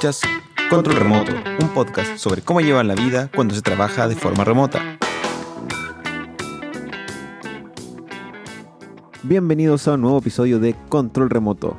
[0.00, 0.22] Escuchas
[0.70, 4.96] Control Remoto, un podcast sobre cómo llevar la vida cuando se trabaja de forma remota.
[9.22, 11.76] Bienvenidos a un nuevo episodio de Control Remoto.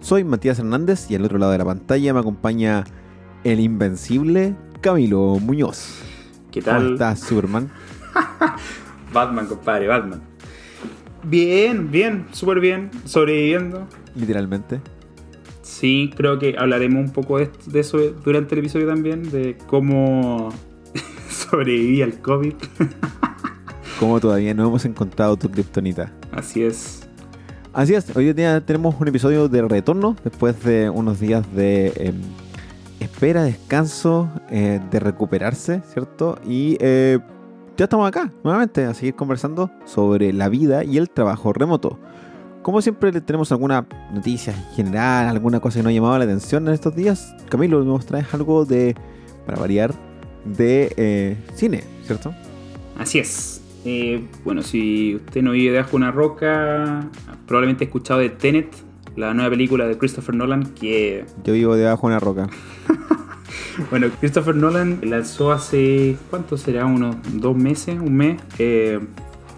[0.00, 2.84] Soy Matías Hernández y al otro lado de la pantalla me acompaña
[3.42, 6.02] el invencible Camilo Muñoz.
[6.50, 6.82] ¿Qué tal?
[6.82, 7.70] ¿Cómo estás, Superman?
[9.14, 10.20] Batman, compadre, Batman.
[11.22, 13.88] Bien, bien, súper bien, sobreviviendo.
[14.14, 14.82] Literalmente.
[15.72, 20.50] Sí, creo que hablaremos un poco de, de eso durante el episodio también, de cómo
[21.30, 22.54] sobreviví al COVID.
[23.98, 26.12] Como todavía no hemos encontrado tu kriptonita.
[26.30, 27.08] Así es.
[27.72, 32.12] Así es, hoy día tenemos un episodio de retorno después de unos días de eh,
[33.00, 36.38] espera, descanso, eh, de recuperarse, ¿cierto?
[36.46, 37.18] Y eh,
[37.78, 41.98] ya estamos acá nuevamente a seguir conversando sobre la vida y el trabajo remoto.
[42.62, 43.84] Como siempre tenemos alguna
[44.14, 47.34] noticia en general, alguna cosa que nos ha llamado la atención en estos días.
[47.48, 48.94] Camilo, nos traes algo de,
[49.44, 49.92] para variar,
[50.44, 52.32] de eh, cine, ¿cierto?
[52.96, 53.62] Así es.
[53.84, 57.08] Eh, bueno, si usted no vive debajo de una roca,
[57.46, 58.72] probablemente ha escuchado de Tenet,
[59.16, 61.24] la nueva película de Christopher Nolan, que...
[61.42, 62.48] Yo vivo debajo de una roca.
[63.90, 66.86] bueno, Christopher Nolan lanzó hace, ¿cuánto será?
[66.86, 69.00] Unos dos meses, un mes, eh,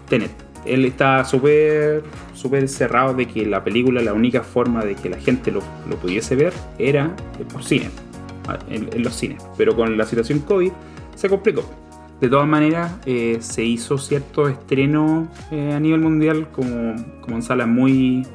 [0.09, 0.44] Tenet.
[0.65, 2.03] Él está súper
[2.45, 5.95] súper cerrado de que la película, la única forma de que la gente lo, lo
[5.97, 7.15] pudiese ver era
[7.51, 7.89] por cine,
[8.69, 9.43] en, los cines.
[9.57, 10.71] Pero con la situación COVID
[11.15, 11.63] se complicó.
[12.21, 17.41] De todas maneras, eh, se hizo cierto estreno eh, a nivel mundial como, como en
[17.41, 18.25] salas muy,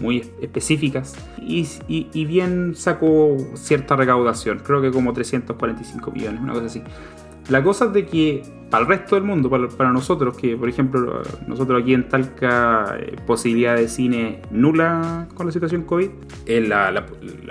[0.00, 6.54] muy específicas y, y, y, bien sacó cierta recaudación, creo que como 345 millones, una
[6.54, 6.82] cosa así.
[7.48, 10.68] La cosa es de que para el resto del mundo, para, para nosotros, que por
[10.68, 16.10] ejemplo nosotros aquí en Talca, eh, posibilidad de cine nula con la situación COVID,
[16.46, 17.06] eh, la,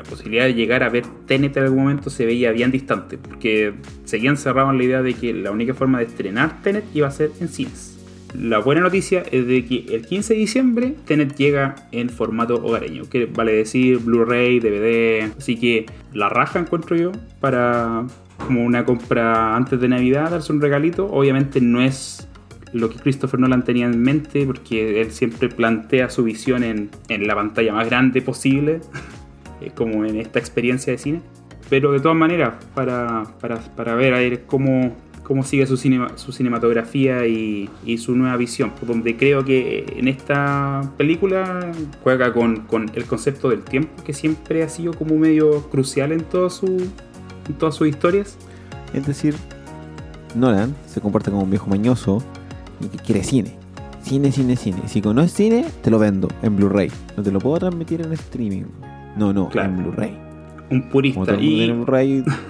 [0.08, 3.74] posibilidad de llegar a ver TNT en algún momento se veía bien distante, porque
[4.06, 7.12] seguían cerrados en la idea de que la única forma de estrenar Tenet iba a
[7.12, 7.97] ser en cines.
[8.34, 13.10] La buena noticia es de que el 15 de diciembre Tenet llega en formato hogareño,
[13.10, 18.06] que vale decir Blu-ray, DVD, así que la raja encuentro yo para
[18.38, 21.08] como una compra antes de Navidad, darse un regalito.
[21.08, 22.28] Obviamente no es
[22.74, 27.28] lo que Christopher Nolan tenía en mente, porque él siempre plantea su visión en, en
[27.28, 28.82] la pantalla más grande posible,
[29.76, 31.22] como en esta experiencia de cine.
[31.70, 34.96] Pero de todas maneras, para, para, para ver a ver cómo,
[35.28, 40.08] cómo sigue su, cinema, su cinematografía y, y, su nueva visión, donde creo que en
[40.08, 41.70] esta película
[42.02, 46.24] juega con, con, el concepto del tiempo, que siempre ha sido como medio crucial en
[46.24, 48.38] todo su, en todas sus historias.
[48.94, 49.36] Es decir,
[50.34, 52.24] Nolan se comporta como un viejo mañoso
[52.80, 53.54] y que quiere cine.
[54.04, 54.84] Cine, cine, cine.
[54.86, 56.90] Si no es cine, te lo vendo en Blu-ray.
[57.18, 58.64] No te lo puedo transmitir en streaming.
[59.18, 59.72] No, no, claro.
[59.72, 60.18] en Blu-ray.
[60.70, 61.16] Un purista.
[61.16, 61.58] Como todo el mundo y...
[61.58, 62.24] tiene Blu-ray,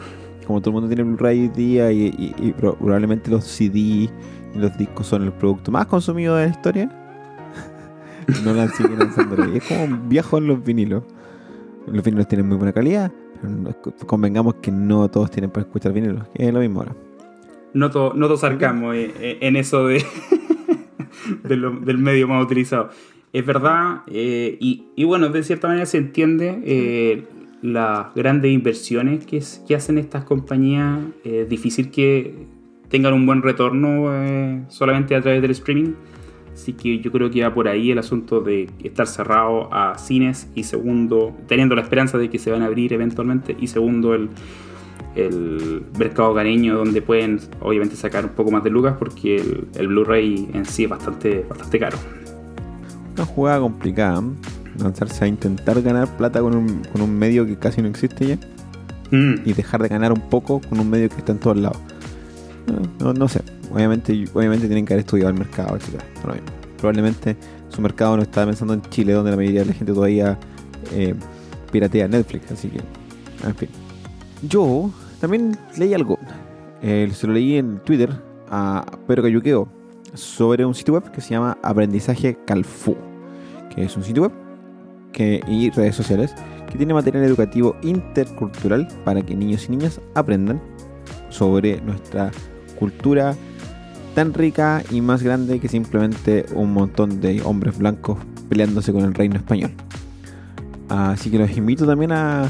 [0.48, 4.10] como todo el mundo tiene Blu-ray hoy día y, probablemente los CD y
[4.56, 6.90] los discos son el producto más consumido de la historia.
[8.46, 9.44] Nolan sigue lanzando.
[9.44, 11.04] Es como un viejo en los vinilos.
[11.86, 13.12] Los vinilos tienen muy buena calidad,
[14.08, 16.96] convengamos que no todos tienen para escuchar vinilos, es lo mismo ahora.
[17.74, 20.04] Noto, noto sarcasmo en eso de,
[21.44, 22.90] de lo, del medio más utilizado.
[23.32, 27.24] Es verdad, eh, y, bueno, de cierta manera se entiende eh,
[27.62, 31.00] las grandes inversiones que, que, hacen estas compañías.
[31.24, 32.46] Es difícil que
[32.90, 35.94] tengan un buen retorno eh, solamente a través del streaming.
[36.54, 40.50] Así que yo creo que va por ahí el asunto de estar cerrado a cines
[40.56, 44.30] y segundo, teniendo la esperanza de que se van a abrir eventualmente y segundo el,
[45.16, 49.88] el mercado hogareño donde pueden obviamente sacar un poco más de lucas porque el, el
[49.88, 51.98] Blu-ray en sí es bastante, bastante caro.
[53.16, 54.24] Una jugada complicada,
[54.80, 58.38] lanzarse a intentar ganar plata con un, con un medio que casi no existe ya
[59.12, 59.42] mm.
[59.46, 61.78] y dejar de ganar un poco con un medio que está en todos lados.
[63.00, 66.02] No, no sé, obviamente, obviamente tienen que haber estudiado el mercado, etc.
[66.78, 67.38] Probablemente
[67.70, 70.38] su mercado no está pensando en Chile, donde la mayoría de la gente todavía
[70.94, 71.16] eh,
[71.72, 72.82] piratea Netflix, así que,
[73.48, 73.70] en fin.
[74.42, 74.92] Yo
[75.22, 76.20] también leí algo,
[76.82, 78.12] eh, se lo leí en Twitter
[78.50, 79.68] a Pedro Cayuqueo
[80.14, 82.96] sobre un sitio web que se llama Aprendizaje Calfu,
[83.74, 84.47] que es un sitio web
[85.18, 86.34] y redes sociales
[86.70, 90.62] que tiene material educativo intercultural para que niños y niñas aprendan
[91.30, 92.32] sobre nuestra
[92.78, 93.36] cultura
[94.16, 98.18] tan rica y más grande que simplemente un montón de hombres blancos
[98.50, 99.72] peleándose con el reino español.
[100.90, 102.50] Así que los invito también a,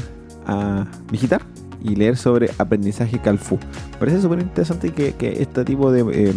[1.12, 1.42] visitar
[1.82, 3.58] y leer sobre aprendizaje Calfu.
[3.98, 6.32] Parece súper interesante que, que, este tipo de eh,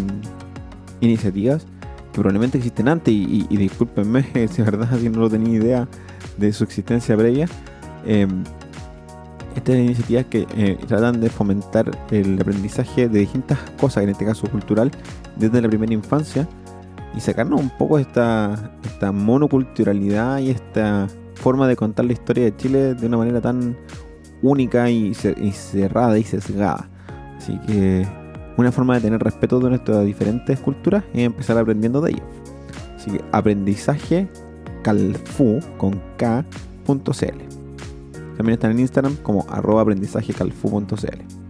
[1.00, 5.88] iniciativas, que probablemente existen antes, y, discúlpenme si de verdad si no lo tenía idea
[6.38, 7.48] de su existencia previa,
[8.06, 8.28] eh,
[9.56, 14.48] Estas iniciativas que eh, tratan de fomentar el aprendizaje de distintas cosas, en este caso
[14.50, 14.92] cultural,
[15.36, 16.48] desde la primera infancia
[17.16, 22.56] y sacarnos un poco esta, esta monoculturalidad y esta forma de contar la historia de
[22.56, 23.76] Chile de una manera tan
[24.42, 26.90] única y, cerrada y sesgada.
[27.38, 28.08] Así que
[28.58, 32.26] una forma de tener respeto de nuestras diferentes culturas es empezar aprendiendo de ellos.
[32.96, 34.30] Así que aprendizaje
[34.82, 37.52] calfu con k.cl.
[38.38, 41.42] También están en Instagram como aprendizajecalfu.cl.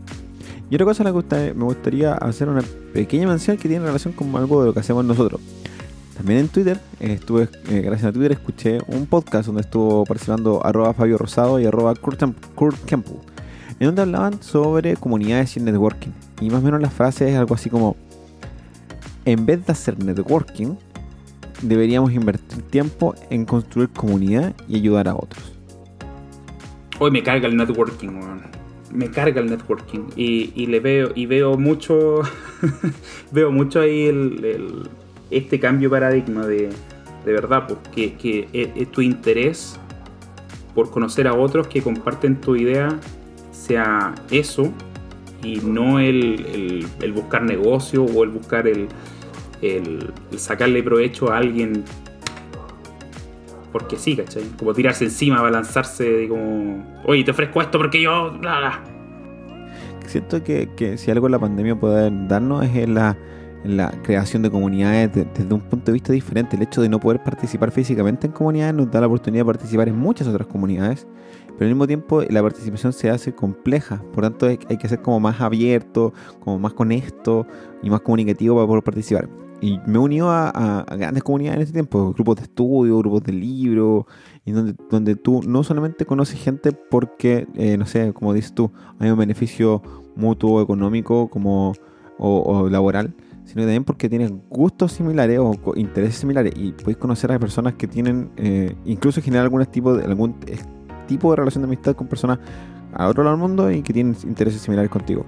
[0.69, 2.63] Y otra cosa que me gustaría hacer una
[2.94, 5.42] pequeña mención que tiene relación con algo de lo que hacemos nosotros.
[6.16, 10.94] También en Twitter, estuve, eh, gracias a Twitter, escuché un podcast donde estuvo participando arroba
[10.94, 12.22] Fabio Rosado y arroba Kurt,
[12.86, 13.18] Campbell,
[13.80, 16.12] en donde hablaban sobre comunidades y networking.
[16.39, 17.95] Y más o menos la frase es algo así como,
[19.25, 20.75] en vez de hacer networking,
[21.62, 25.54] deberíamos invertir tiempo en construir comunidad y ayudar a otros.
[27.00, 28.10] Hoy me carga el networking,
[28.94, 30.10] Me carga el networking.
[30.16, 32.22] Y, le veo, y veo mucho.
[33.31, 34.90] veo mucho ahí el,
[35.31, 36.69] este cambio de paradigma de,
[37.25, 39.80] de verdad, pues, que, es, tu interés
[40.75, 43.00] por conocer a otros que comparten tu idea
[43.52, 44.72] sea eso
[45.44, 48.88] y no el, buscar negocio o el buscar el,
[49.62, 51.84] el, sacarle provecho a alguien
[53.72, 54.44] porque sí, ¿cachai?
[54.58, 58.31] Como tirarse encima, balanzarse, como, oye, te ofrezco esto porque yo...
[58.40, 58.81] Bla,
[60.06, 63.18] Siento que, que, si algo la pandemia puede darnos es la,
[63.63, 66.58] la creación de comunidades desde un punto de vista diferente.
[66.58, 69.88] El hecho de no poder participar físicamente en comunidades nos da la oportunidad de participar
[69.88, 71.08] en muchas otras comunidades,
[71.58, 74.04] pero al mismo tiempo la participación se hace compleja.
[74.12, 77.46] Por tanto, hay, hay que ser como más abierto, como más honesto
[77.81, 79.30] y más comunicativo para poder participar
[79.62, 83.31] y me he unido a, grandes comunidades en este tiempo, grupos de estudio, grupos de
[83.31, 84.08] libro,
[84.44, 88.72] y donde, donde tú no solamente conoces gente porque, eh, no sé, como dices tú,
[89.00, 89.84] hay un beneficio
[90.16, 91.74] mutuo económico como,
[92.18, 93.13] o, laboral,
[93.46, 97.88] sino también porque tienes gustos similares o intereses similares y puedes conocer a personas que
[97.88, 100.36] tienen, eh, incluso generar algún tipo de, algún
[101.08, 102.40] tipo de relación de amistad con personas
[102.94, 105.25] a otro lado del mundo y que tienen intereses similares contigo.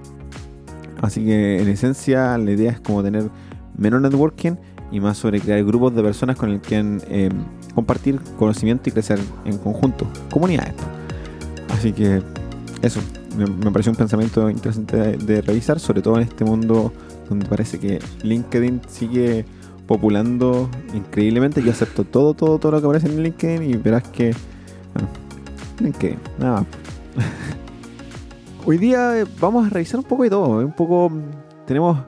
[1.02, 3.30] Así que en esencia la idea es como tener
[3.76, 4.56] menos networking
[4.90, 7.28] y más sobre crear grupos de personas con el que eh,
[7.74, 10.74] compartir conocimiento y crecer en conjunto, comunidades.
[11.70, 12.22] Así que
[12.82, 13.00] eso,
[13.36, 16.92] me, pareció un pensamiento interesante de, revisar, sobre todo en este mundo
[17.28, 19.44] donde parece que LinkedIn sigue
[19.86, 21.62] populando increíblemente.
[21.62, 24.34] Yo acepto todo, todo, todo lo que aparece en LinkedIn y verás que...
[24.92, 25.08] Bueno,
[25.80, 26.64] LinkedIn, nada.
[28.66, 31.10] Hoy día eh, vamos a revisar un poco de todo, un poco...
[31.66, 31.98] Tenemos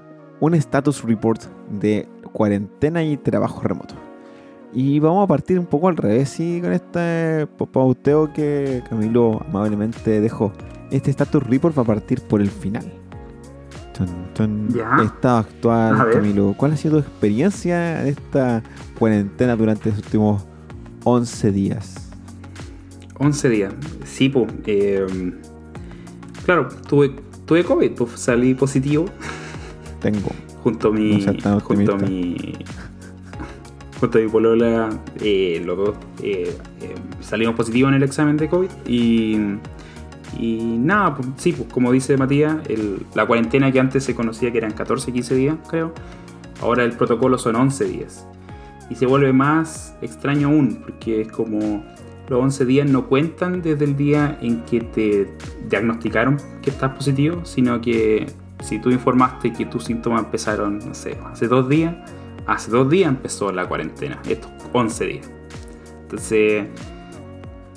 [0.41, 3.95] un status report de cuarentena y trabajo remoto.
[4.73, 10.21] Y vamos a partir un poco al revés y con este pauteo que Camilo amablemente
[10.21, 10.53] dejó.
[10.91, 12.93] Este status report va a partir por el final.
[15.03, 16.55] Estado actual, Camilo.
[16.57, 18.63] ¿Cuál ha sido tu experiencia de esta
[18.99, 20.45] cuarentena durante los últimos
[21.05, 22.11] 11 días?
[23.19, 23.75] 11 días,
[24.05, 24.53] sí, pues.
[26.45, 27.17] claro, tuve,
[27.47, 29.07] tuve COVID, pues salí positivo.
[30.01, 30.29] Tengo
[30.67, 31.25] junto a mi.
[31.63, 32.53] junto a mi.
[34.01, 34.91] Junto a mi polola,
[35.21, 39.37] eh, los dos eh, eh, salimos positivos en el examen de COVID y.
[40.39, 42.57] Y nada, pues, sí, pues como dice Matías,
[43.15, 45.95] la cuarentena que antes se conocía que eran 14, 15 días, creo,
[46.61, 48.27] ahora el protocolo son 11 días.
[48.91, 51.85] Y se vuelve más extraño aún, porque es como
[52.29, 55.33] los 11 días no cuentan desde el día en que te
[55.71, 58.27] diagnosticaron que estás positivo, sino que
[58.67, 61.95] si tú informaste que tus síntomas empezaron, no sé, hace dos días,
[62.47, 65.31] hace dos días empezó la cuarentena, estos 11 días.
[66.03, 66.67] Entonces,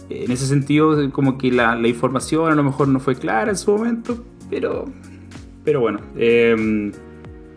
[0.10, 3.72] en ese sentido, como que la, información a lo mejor no fue clara en su
[3.72, 4.86] momento, pero,
[5.64, 6.92] pero bueno, em,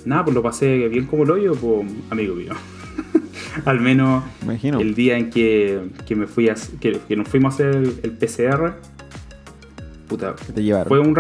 [0.05, 2.53] nada, pues lo pasé bien como lo yo, pues, amigo mío.
[3.65, 4.25] Al menos
[4.61, 5.81] el día en que,
[6.15, 8.75] me fui a, que, nos fuimos a hacer el, PCR,
[10.07, 10.89] puta, te llevaron?
[10.89, 11.15] fue un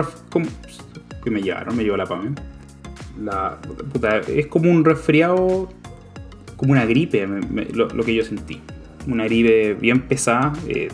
[1.22, 2.32] que me llevaron, me llevó la PAME.
[3.20, 3.58] La,
[4.28, 5.68] es como un resfriado,
[6.56, 8.60] como una gripe, lo, que yo sentí.
[9.06, 10.88] Una gripe bien pesada, eh,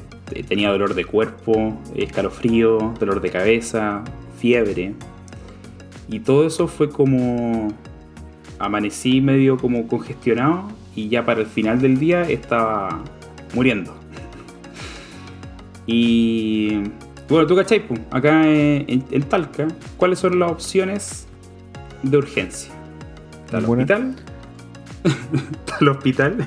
[0.49, 4.03] tenía dolor de cuerpo, escalofrío, dolor de cabeza,
[4.39, 4.95] fiebre.
[6.09, 7.69] Y todo eso fue como...
[8.61, 13.05] Amanecí medio como congestionado y ya para el final del día estaba
[13.55, 13.95] muriendo.
[15.91, 16.83] Y
[17.29, 21.27] bueno, tú cachai, acá en, Talca, ¿cuáles son las opciones
[22.03, 22.73] de urgencia?
[23.45, 24.17] Está el hospital.
[25.35, 26.47] está el hospital.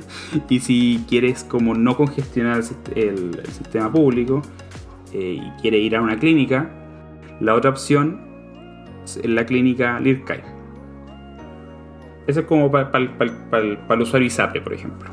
[0.50, 2.62] Y si quieres como no congestionar
[2.96, 4.42] el, sistema público,
[5.14, 6.70] eh, y quiere ir a una clínica,
[7.40, 8.20] la otra opción
[9.06, 10.42] es la clínica Lircay.
[12.26, 15.10] Eso es como para el usuario ISAPRE, por ejemplo.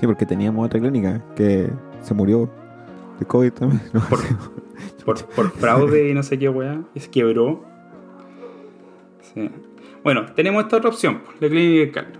[0.00, 2.50] Sí, porque teníamos otra clínica que se murió
[3.22, 3.80] de COVID también.
[5.04, 7.64] por, fraude y no sé qué weá, se quebró.
[10.02, 12.12] Bueno, tenemos esta otra opción, la clínica del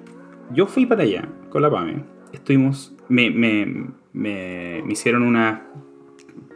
[0.55, 2.05] Yo fui para allá con la PAME.
[2.33, 5.67] Estuvimos, me, me, me, hicieron una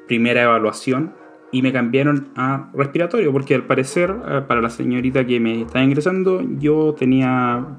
[0.06, 1.14] primera evaluación
[1.52, 5.84] y me cambiaron a respiratorio, porque al parecer, eh, para la señorita que me estaba
[5.84, 7.78] ingresando, yo tenía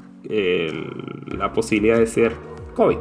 [1.38, 2.34] la posibilidad de ser
[2.76, 2.98] COVID.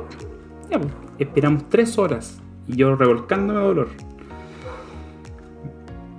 [0.71, 3.89] Ya, pues, esperamos tres horas y yo revolcándome de dolor.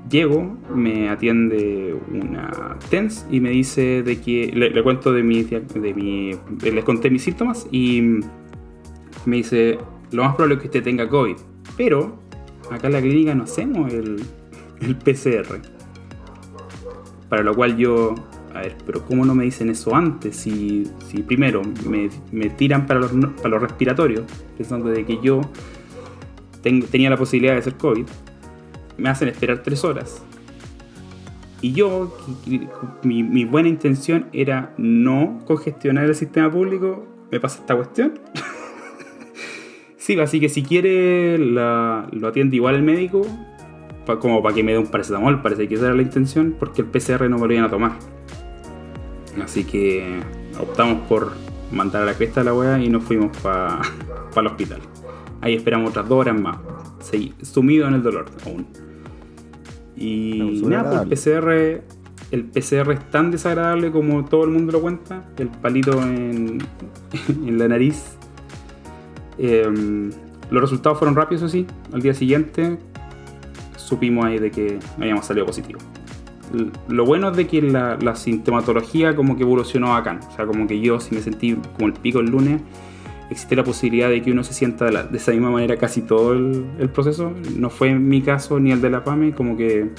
[0.10, 4.52] Llego, me atiende una TENS y me dice de que.
[4.54, 6.32] Le, cuento de mi, de mi.
[6.62, 8.02] Les conté mis síntomas y
[9.26, 9.78] me dice:
[10.12, 11.36] Lo más probable es que usted tenga COVID.
[11.76, 12.20] Pero
[12.72, 14.22] acá en la clínica no hacemos el,
[14.80, 15.60] el PCR.
[17.28, 18.16] Para lo cual yo.
[18.56, 20.38] A ver, pero ¿cómo no me dicen eso antes?
[20.38, 24.24] Si, si primero me, me tiran para los, para los respiratorios,
[24.58, 25.42] pensando de que yo
[26.90, 28.06] tenía la posibilidad de ser COVID,
[28.98, 30.24] me hacen esperar tres horas.
[31.62, 32.16] Y yo,
[33.04, 38.20] mi, buena intención era no congestionar el sistema público, me pasa esta cuestión.
[39.98, 43.26] sí, así que si quiere lo atiende igual el médico,
[44.20, 46.88] como para que me dé un paracetamol, parece que esa era la intención, porque el
[46.88, 47.94] PCR no me lo iban a tomar.
[49.44, 50.20] Así que
[50.60, 51.34] optamos por
[51.72, 53.82] mandar a la cresta a la wea y nos fuimos para
[54.36, 54.80] el hospital.
[55.42, 56.58] Ahí esperamos otras dos horas más.
[57.00, 58.68] Seguí, sumido en el dolor aún.
[59.96, 61.84] Y nada, pues, el PCR,
[62.32, 65.26] el PCR es tan desagradable como todo el mundo lo cuenta.
[65.38, 66.60] El palito en,
[67.30, 68.18] en la nariz.
[69.38, 70.12] Em,
[70.50, 71.66] los resultados fueron rápidos, así.
[71.94, 72.78] Al día siguiente
[73.76, 75.80] supimos ahí de que habíamos salido positivo.
[76.88, 80.20] Lo bueno es de que la, la sintomatología como que evolucionó acá.
[80.32, 82.62] O sea, como que yo si me sentí como el pico el lunes,
[83.30, 86.90] existe la posibilidad de que uno se sienta de, esa misma manera casi todo el,
[86.94, 87.34] proceso.
[87.56, 89.90] No fue mi caso ni el de la PAME, como que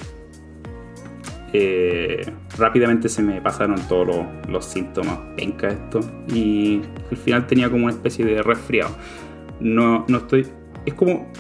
[1.53, 6.01] eh, rápidamente se me pasaron todos los, síntomas penca esto
[6.33, 8.95] y al final tenía como una especie de resfriado.
[9.61, 10.47] No, no estoy.
[10.87, 11.31] Es como.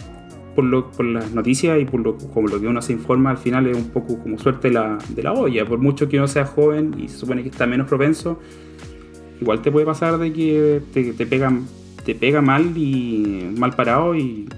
[0.54, 3.38] Por, lo, por las noticias y por lo, como lo que uno se informa, al
[3.38, 5.64] final es un poco como suerte de la, de la olla.
[5.64, 8.40] Por mucho que uno sea joven y se supone que está menos propenso,
[9.40, 11.64] igual te puede pasar de que te, te pegan
[12.09, 14.49] te pega mal y mal parado y,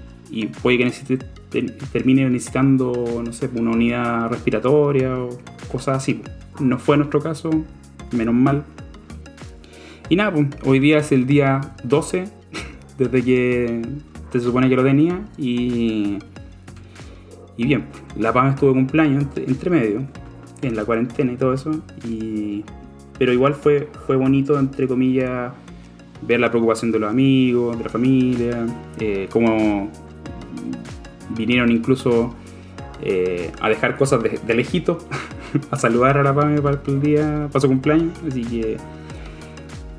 [0.61, 1.25] puede que necesite,
[1.91, 5.37] termine necesitando, no sé, una unidad respiratoria o
[5.69, 6.21] cosas así.
[6.61, 7.49] No fue nuestro caso,
[8.13, 8.63] menos mal.
[10.07, 12.23] Y nada, pues, hoy día es el día 12,
[12.97, 13.81] desde que
[14.31, 15.19] se supone que lo tenía.
[15.37, 16.19] Y,
[17.57, 17.83] y bien,
[18.17, 20.07] la PAM estuvo de cumpleaños entre, medio,
[20.61, 21.81] en la cuarentena y todo eso.
[22.07, 22.63] Y,
[23.19, 25.51] pero igual fue, fue bonito, entre comillas,
[26.21, 28.65] ver la preocupación de los amigos, de la familia,
[28.99, 29.89] eh, cómo
[31.35, 32.35] vinieron incluso
[33.01, 34.99] eh, a dejar cosas de, lejito,
[35.71, 38.13] a saludar a la PAME para el día, para su cumpleaños.
[38.27, 38.77] Así que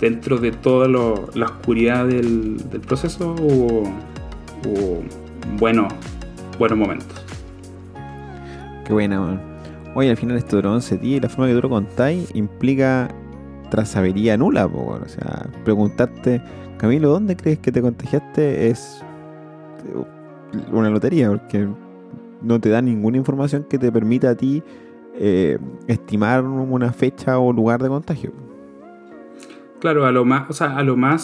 [0.01, 3.91] dentro de toda la oscuridad del, proceso hubo,
[5.59, 5.93] buenos,
[6.59, 7.25] buenos momentos.
[8.85, 9.41] Qué buena, man.
[9.95, 13.09] Oye, al final esto duró 11 días y la forma que tú lo contáis implica
[13.73, 16.43] trazavería nula, o sea, preguntarte,
[16.77, 18.69] Camilo, ¿dónde crees que te contagiaste?
[18.69, 19.03] Es
[20.71, 21.67] una lotería, porque
[22.43, 24.63] no te da ninguna información que te permita a ti
[25.15, 28.31] eh, estimar una fecha o lugar de contagio.
[29.81, 31.23] Claro, a lo más, o sea, a lo más,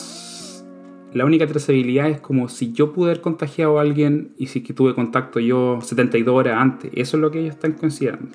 [1.13, 4.75] la única trazabilidad es como si yo pude haber contagiado a alguien y si que
[4.75, 6.91] tuve contacto yo 72 horas antes.
[6.95, 8.29] Eso es lo que ellos están considerando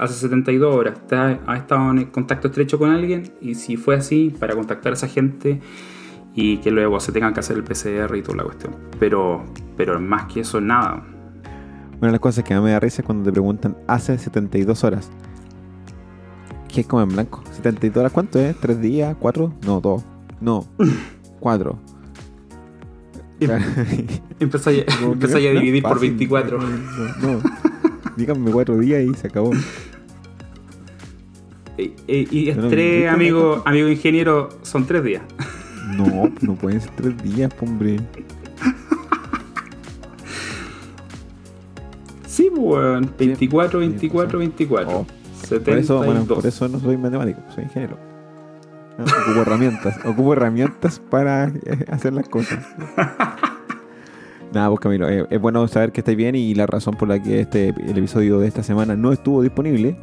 [0.00, 4.54] hace 72 horas ha estado en contacto estrecho con alguien y si fue así, para
[4.54, 5.60] contactar a esa gente
[6.34, 8.76] y que luego se tengan que hacer el PCR y toda la cuestión.
[8.98, 9.44] Pero,
[9.76, 11.04] pero más que eso, nada.
[11.98, 15.10] Una de las cosas que me da risa es cuando te preguntan hace 72 horas.
[16.68, 17.42] ¿Qué es como en blanco?
[17.62, 18.56] ¿72 horas cuánto es?
[18.56, 19.16] ¿Tres días?
[19.18, 19.52] ¿Cuatro?
[19.66, 20.02] No, dos.
[20.40, 20.66] No,
[21.40, 21.78] cuatro.
[24.40, 25.06] Empezáis a,
[25.36, 26.58] a dividir por 24.
[26.58, 27.40] no.
[28.16, 29.52] Díganme cuatro días y se acabó.
[31.78, 35.22] Y, tres, amigo, amigo ingeniero, son tres días.
[35.96, 37.98] No, no pueden ser tres días, hombre.
[42.26, 45.06] Sí, pues, 24, 24, 24.
[45.64, 48.09] por, eso, bueno, por eso no soy matemático, soy ingeniero.
[49.00, 52.58] Ocupo herramientas, ocupo herramientas para eh, hacer las cosas.
[54.52, 57.22] Nada, pues Camilo, eh, es bueno saber que estáis bien y la razón por la
[57.22, 59.96] que este el episodio de esta semana no estuvo disponible,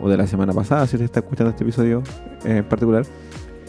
[0.00, 2.02] o de la semana pasada, si usted está escuchando este episodio
[2.44, 3.04] en particular,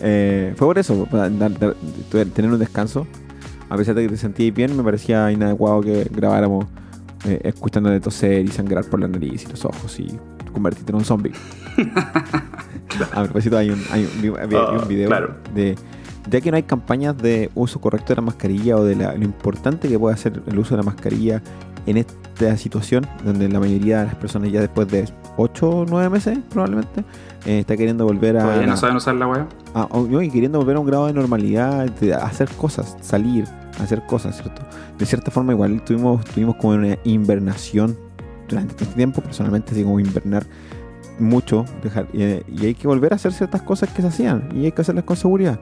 [0.02, 3.08] eh, fue por eso, para tener un descanso.
[3.70, 6.66] A pesar de que te sentías bien, me parecía inadecuado que grabáramos
[7.26, 10.18] eh, escuchando de toser y sangrar por la nariz y los ojos y
[10.52, 11.34] convertirte en un zombie.
[13.14, 15.10] A propósito, hay un, hay un, un video
[15.54, 15.76] de
[16.30, 19.88] ya que no hay campañas de uso correcto de la mascarilla o de lo importante
[19.88, 21.42] que puede ser el uso de la mascarilla
[21.86, 25.06] en esta situación, donde la mayoría de las personas ya después de
[25.38, 27.04] 8 o 9 meses probablemente
[27.46, 28.42] eh, está queriendo volver a...
[28.42, 29.48] Todavía no saben usar la weá.
[30.22, 33.46] y queriendo volver a un grado de normalidad, de hacer cosas, salir,
[33.82, 34.62] hacer cosas, ¿cierto?
[34.98, 37.98] De cierta forma igual tuvimos, tuvimos como una invernación
[38.48, 40.46] durante este tiempo, personalmente así como invernar
[41.20, 44.72] mucho, dejar, y, hay que volver a hacer ciertas cosas que se hacían y hay
[44.72, 45.60] que hacerlas con seguridad.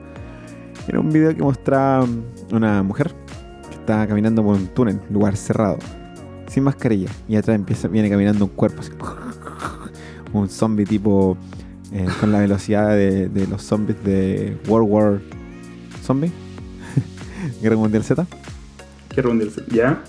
[0.86, 2.06] Era un video que mostraba
[2.52, 3.14] una mujer
[3.68, 5.78] que estaba caminando por un túnel, lugar cerrado,
[6.46, 7.10] sin mascarilla.
[7.28, 8.92] Y atrás empieza, viene caminando un cuerpo, así,
[10.32, 11.36] un zombie tipo
[11.92, 15.20] eh, con la velocidad de, los zombies de World War
[16.02, 16.32] Zombie,
[17.62, 18.26] Guerra Mundial Z.
[19.14, 20.02] Guerra Mundial Z, ¿ya?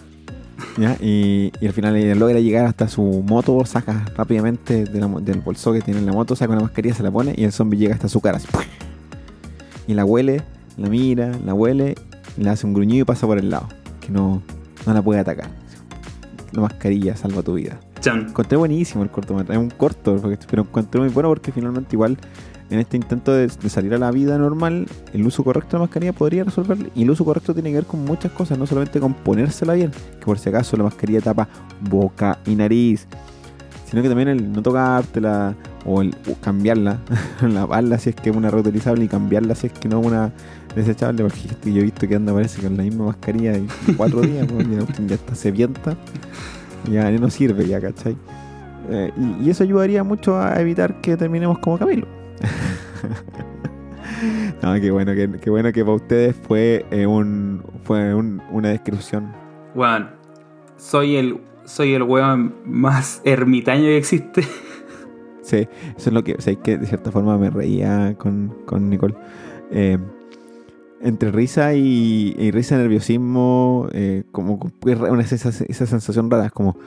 [0.79, 0.95] ¿Ya?
[1.01, 6.05] Y, al final logra llegar hasta su moto, saca rápidamente del bolso que tiene en
[6.05, 8.37] la moto, saca una mascarilla, se la pone y el zombie llega hasta su cara.
[8.37, 8.47] Así,
[9.87, 10.43] y la huele
[10.79, 11.95] la mira, la huele,
[12.37, 13.67] le hace un gruñido y pasa por el lado.
[13.99, 14.41] Que no,
[14.85, 15.49] no la puede atacar.
[16.53, 17.79] La mascarilla salva tu vida.
[18.05, 19.59] Encontré buenísimo el cortometraje.
[19.59, 22.17] Es un corto, pero encontré muy bueno porque finalmente igual
[22.69, 26.13] en este intento de, salir a la vida normal, el uso correcto de la mascarilla
[26.13, 26.89] podría resolverlo.
[26.95, 29.91] Y el uso correcto tiene que ver con muchas cosas, no solamente con ponérsela bien,
[29.91, 31.47] que por si acaso la mascarilla tapa
[31.81, 33.07] boca y nariz,
[33.89, 36.99] sino que también el no tocártela o el cambiarla,
[37.41, 40.31] lavarla si es que es una reutilizable y cambiarla si es que no es una
[40.75, 41.39] desechable, porque
[41.73, 43.65] yo he visto que anda parece con la misma mascarilla de
[43.97, 44.47] cuatro días,
[45.07, 45.97] ya está sedienta,
[46.91, 48.15] ya no sirve ya, ¿cachai?
[48.91, 52.18] Eh, y, eso ayudaría mucho a evitar que terminemos como Camilo.
[54.61, 59.31] no, qué bueno, qué, bueno que para ustedes fue eh, un fue una descripción.
[59.73, 60.11] Juan,
[60.77, 64.43] soy el soy el weón más ermitaño que existe.
[65.41, 68.89] Sí, eso es lo que, o sea, que de cierta forma me reía con, con
[68.89, 69.15] Nicole.
[69.71, 69.97] Eh,
[71.01, 76.77] entre risa y, y risa nerviosismo, eh, como una, esa, esa sensación rara, es como,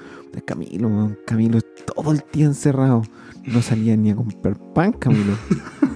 [0.44, 1.60] Camilo, Camilo
[1.94, 3.02] todo el día encerrado,
[3.44, 5.34] no salía ni a comprar pan, Camilo.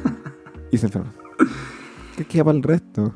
[0.71, 1.13] y se enferma.
[2.17, 3.15] ¿Qué queda para el resto?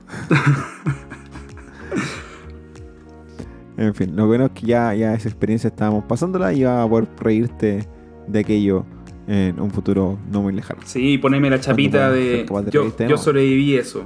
[3.77, 6.89] en fin, lo bueno es que ya, ya esa experiencia estábamos pasándola y iba a
[6.89, 7.89] poder reírte
[8.29, 8.85] de aquello
[9.27, 10.81] en un futuro no muy lejano.
[10.85, 14.05] Sí, poneme la chapita de, yo, yo sobreviví eso.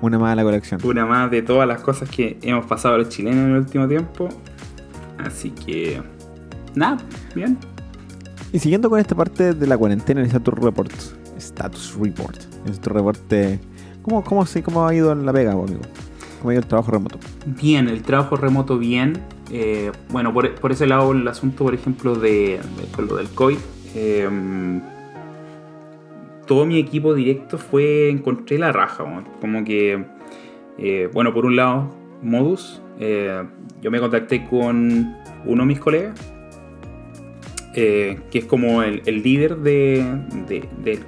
[0.00, 0.80] Una más de la colección.
[0.84, 4.28] Una más de todas las cosas que hemos pasado los chilenos en el último tiempo.
[5.18, 6.00] Así que.
[6.74, 6.98] Nada,
[7.34, 7.58] bien.
[8.52, 10.92] Y siguiendo con esta parte de la cuarentena, el status report.
[11.38, 12.38] Status report.
[12.66, 13.60] Nuestro reporte.
[14.02, 15.80] ¿Cómo, cómo, cómo ha ido en la pega, amigo?
[16.38, 17.18] ¿Cómo ha ido el trabajo remoto?
[17.46, 19.22] Bien, el trabajo remoto bien.
[19.50, 22.60] Eh, bueno, por, ese lado, el asunto, por ejemplo, de,
[22.96, 23.58] de lo del COVID.
[23.94, 24.28] Eh,
[26.46, 29.04] todo mi equipo directo fue, encontré la raja,
[29.40, 30.04] como que,
[30.78, 31.90] eh, bueno, por un lado,
[32.22, 33.42] Modus, eh,
[33.80, 36.31] yo me contacté con uno de mis colegas,
[37.74, 40.04] eh, que es como el, líder de,
[40.48, 40.98] de,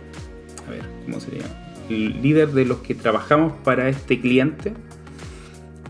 [0.67, 1.45] a ver, ¿cómo sería?
[1.89, 4.73] El líder de los que trabajamos para este cliente.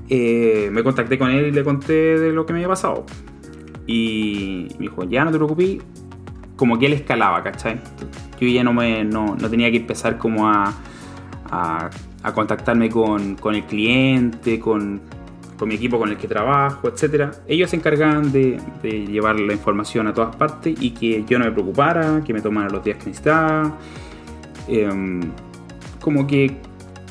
[0.09, 3.07] me contacté con él y le conté de lo que me había pasado.
[3.87, 5.79] Y me dijo, ya no te preocupes,
[6.57, 7.81] como que él escalaba, ¿cachai?
[8.41, 10.75] Yo ya no, me, no, tenía que empezar como a,
[11.51, 11.91] a,
[12.35, 15.01] contactarme con, el cliente, con,
[15.63, 17.33] mi equipo con el que trabajo, etc.
[17.47, 21.53] Ellos se encargaban de, llevar la información a todas partes y que yo no me
[21.53, 23.79] preocupara, que me tomaran los días que necesitaba.
[24.69, 25.21] Em,
[26.01, 26.57] como que,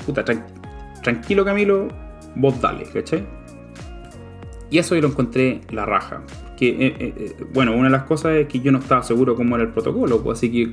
[0.06, 0.23] puta,
[1.01, 1.88] tranquilo Camilo,
[2.36, 3.25] vos dale, ¿cachai?
[4.69, 6.23] Y eso yo lo encontré la raja.
[6.58, 9.36] Que, eh, eh, eh, bueno, una de las cosas es que yo no estaba seguro
[9.36, 10.71] cómo era el protocolo, pues, así que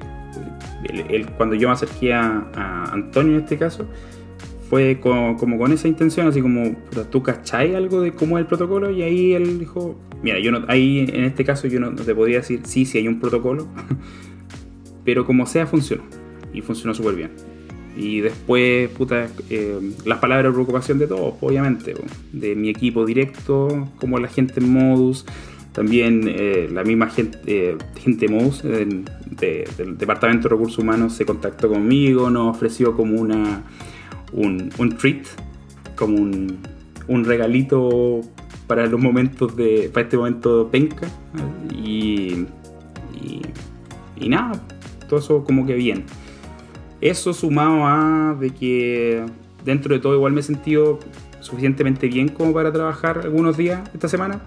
[1.36, 3.86] cuando yo me acerqué a, Antonio en este caso,
[4.70, 6.76] fue como, con esa intención, así como,
[7.10, 8.92] ¿tú cachai algo de cómo es el protocolo?
[8.92, 12.36] Y ahí él dijo, mira, yo no, ahí en este caso yo no, te podría
[12.36, 13.66] decir sí, sí hay un protocolo,
[15.04, 16.04] pero como sea funcionó,
[16.54, 17.30] y funcionó súper bien.
[17.96, 21.94] Y después, puta, eh, las palabras de preocupación de todos, obviamente,
[22.32, 25.26] de mi equipo directo, como la gente en Modus,
[25.72, 29.04] también eh, la misma gente, eh, gente MOUS del
[29.98, 33.64] Departamento de Recursos Humanos se contactó conmigo, nos ofreció como una,
[34.32, 35.26] un, treat,
[35.96, 36.58] como un,
[37.08, 38.20] un regalito
[38.66, 39.90] para los momentos de.
[39.92, 41.08] para este momento penca.
[41.74, 42.46] Y,
[43.20, 43.42] y,
[44.16, 44.60] y nada,
[45.08, 46.04] todo eso como que bien.
[47.00, 49.24] Eso sumado a de que
[49.64, 50.98] dentro de todo igual me he sentido
[51.40, 54.40] suficientemente bien como para trabajar algunos días esta semana.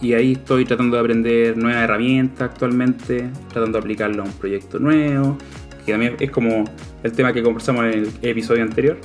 [0.00, 4.78] Y ahí estoy tratando de aprender nuevas herramientas actualmente, tratando de aplicarlo a un proyecto
[4.78, 5.36] nuevo,
[5.84, 6.64] que también es como
[7.02, 8.98] el tema que conversamos en el episodio anterior,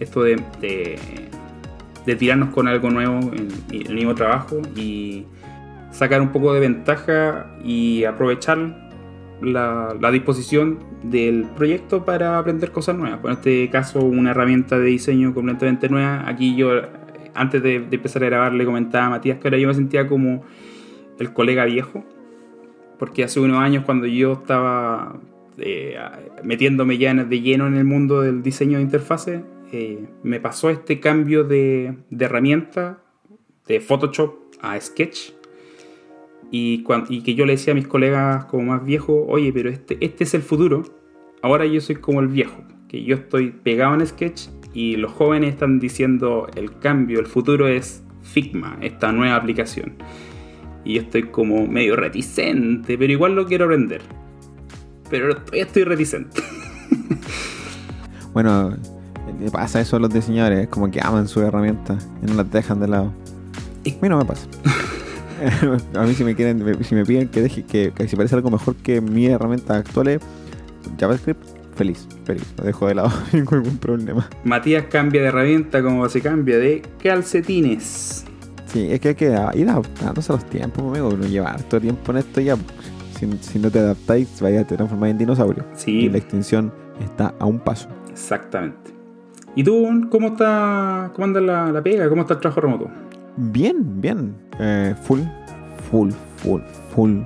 [0.00, 5.26] esto de, de, tirarnos con algo nuevo en, el mismo trabajo y
[5.90, 8.88] sacar un poco de ventaja y aprovechar
[9.42, 13.20] la, disposición del proyecto para aprender cosas nuevas.
[13.24, 16.28] En este caso, una herramienta de diseño completamente nueva.
[16.28, 16.70] Aquí yo,
[17.34, 20.42] antes de, empezar a grabar, le comentaba a Matías que ahora yo me sentía como
[21.18, 22.04] el colega viejo.
[22.98, 25.20] Porque hace unos años, cuando yo estaba
[25.58, 25.96] eh,
[26.42, 29.42] metiéndome ya de lleno en el mundo del diseño de interfaces,
[29.72, 33.02] eh, me pasó este cambio de, de herramienta
[33.66, 35.32] de Photoshop a Sketch
[36.50, 36.84] y,
[37.22, 40.34] que yo le decía a mis colegas como más viejos, oye, pero este, este es
[40.34, 40.82] el futuro.
[41.42, 45.50] Ahora yo soy como el viejo, que yo estoy pegado en Sketch y los jóvenes
[45.50, 49.96] están diciendo el cambio, el futuro es Figma, esta nueva aplicación.
[50.84, 54.00] Y yo estoy como medio reticente, pero igual lo quiero aprender.
[55.10, 56.42] Pero todavía estoy reticente.
[58.32, 58.76] bueno,
[59.52, 62.88] pasa eso a los diseñadores, como que aman su herramienta y no las dejan de
[62.88, 63.12] lado.
[63.84, 64.46] Y a mí no me pasa.
[65.94, 68.76] a mí si me quieren, si me piden que deje que, si parece algo mejor
[68.76, 70.20] que mi herramienta actual
[70.98, 71.42] JavaScript,
[71.76, 74.28] feliz, feliz, lo dejo de lado sin ningún problema.
[74.44, 78.24] Matías cambia de herramienta como se cambia de calcetines.
[78.66, 81.10] Sí, es que hay que ir adaptándose a los tiempos, amigo.
[81.16, 82.56] No llevar todo tiempo en esto ya.
[83.18, 85.64] Si, no te adaptáis, vaya a transformar en dinosaurio.
[85.74, 86.02] Sí.
[86.02, 87.88] Y la extinción está a un paso.
[88.10, 88.92] Exactamente.
[89.56, 92.08] ¿Y tú, cómo está, cómo anda la, la pega?
[92.08, 92.88] ¿Cómo está el trabajo remoto?
[93.36, 94.34] Bien, bien.
[94.58, 95.20] Eh, full,
[95.90, 96.60] full, full,
[96.94, 97.20] full.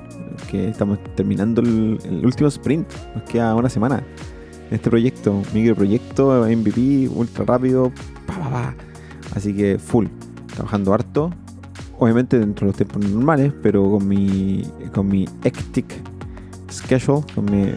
[0.50, 2.86] Que estamos terminando el, último sprint.
[3.14, 4.02] Nos queda una semana.
[4.70, 7.92] Este proyecto, microproyecto, MVP, ultra rápido.
[9.34, 10.06] Así que full.
[10.54, 11.30] Trabajando harto.
[11.98, 15.86] Obviamente dentro de los tiempos normales, pero con mi, con mi hectic
[16.72, 17.72] schedule, con mi,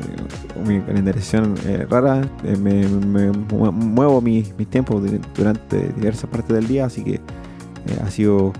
[0.54, 5.04] con calendarización eh, rara, eh, me, muevo mis, mis tiempos
[5.36, 8.54] durante diversas partes del día, así que eh, ha sido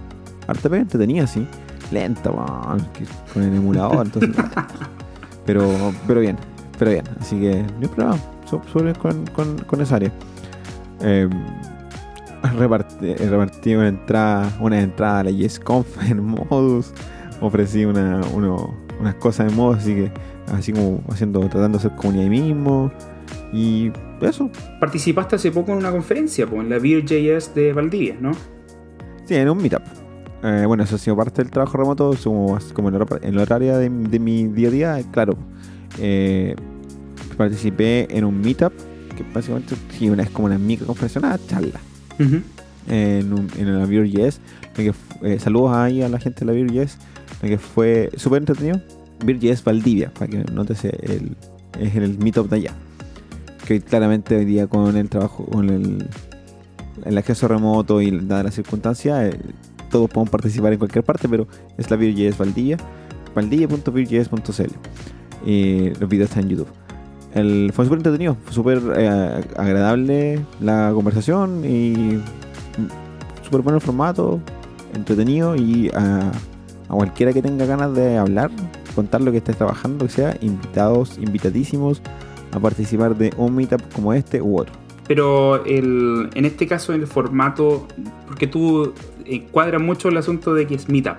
[0.48, 1.48] harta pega entretenida, sí.
[1.92, 4.36] Lenta, con el emulador, entonces.
[5.46, 6.36] pero, pero bien,
[6.80, 7.06] pero bien.
[7.20, 8.20] Así que no he probado
[9.00, 10.12] con, con, con, esa área.
[13.02, 16.94] Eh, repartí, una entrada, una entrada a la YesConf en modus.
[17.42, 20.12] Ofrecí una, uno, unas cosas en modus, así que
[20.54, 22.92] así como haciendo, tratando de ser comunidad ahí mismo.
[23.52, 24.50] Y eso.
[24.80, 28.32] Participaste hace poco en una conferencia, pues, en la Vir.js de Valdivia, ¿no?
[29.26, 29.82] Sí, en un meetup.
[30.44, 33.90] Eh, bueno, eso ha sido parte del trabajo remoto, como, como en, el, horario de,
[33.90, 35.38] mi día a día, claro.
[36.00, 36.56] Eh,
[37.38, 38.74] participé en un meetup,
[39.16, 41.80] que básicamente sí, una, es como una microconferencia, una charla.
[42.20, 44.40] En, un, en la Vir.js.
[44.78, 46.98] Eh, saludos ahí a la gente de la Vir.js,
[47.42, 48.82] que fue súper entretenido.
[49.24, 51.36] Vir.js Valdivia, para que notes el,
[51.80, 52.74] es el meetup de allá.
[53.66, 59.28] Que claramente hoy día con el trabajo, con el acceso remoto y dada la circunstancia,
[59.28, 59.40] eh,
[59.90, 61.48] todos podemos participar en cualquier parte, pero
[61.78, 62.78] es la Vir.js Valdivia,
[63.34, 64.72] valdivia.virjs.cl.
[65.46, 66.85] Y los videos están en YouTube.
[67.36, 72.20] El, fue súper entretenido, súper eh, agradable la conversación y
[73.44, 74.40] súper bueno el formato,
[74.94, 76.32] entretenido y a,
[76.88, 78.50] a, cualquiera que tenga ganas de hablar,
[78.96, 82.02] contar lo que estés trabajando, que sea, invitados, invitadísimos
[82.54, 84.74] a participar de un meetup como este u otro.
[85.08, 87.88] Pero el, en este caso, el formato,
[88.28, 88.94] porque tú
[89.26, 91.18] encuadras mucho el asunto de que es Meetup.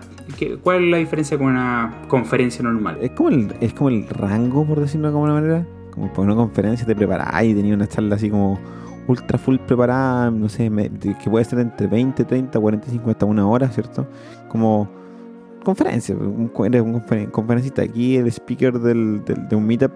[0.63, 2.99] ¿Cuál es la diferencia con una conferencia normal?
[3.01, 5.67] Es como el, es como el rango, por decirlo de alguna manera.
[5.97, 8.61] Como para una conferencia te preparás y tenías una charla así como
[9.09, 10.71] ultra full preparada, no sé,
[11.23, 14.07] que puede ser entre 20, 30, 45, hasta una hora, ¿cierto?
[14.49, 14.89] Como
[15.65, 16.17] conferencia,
[16.65, 17.01] eres un
[17.33, 17.83] conferencista.
[17.83, 19.91] Aquí el speaker del, del, de un meetup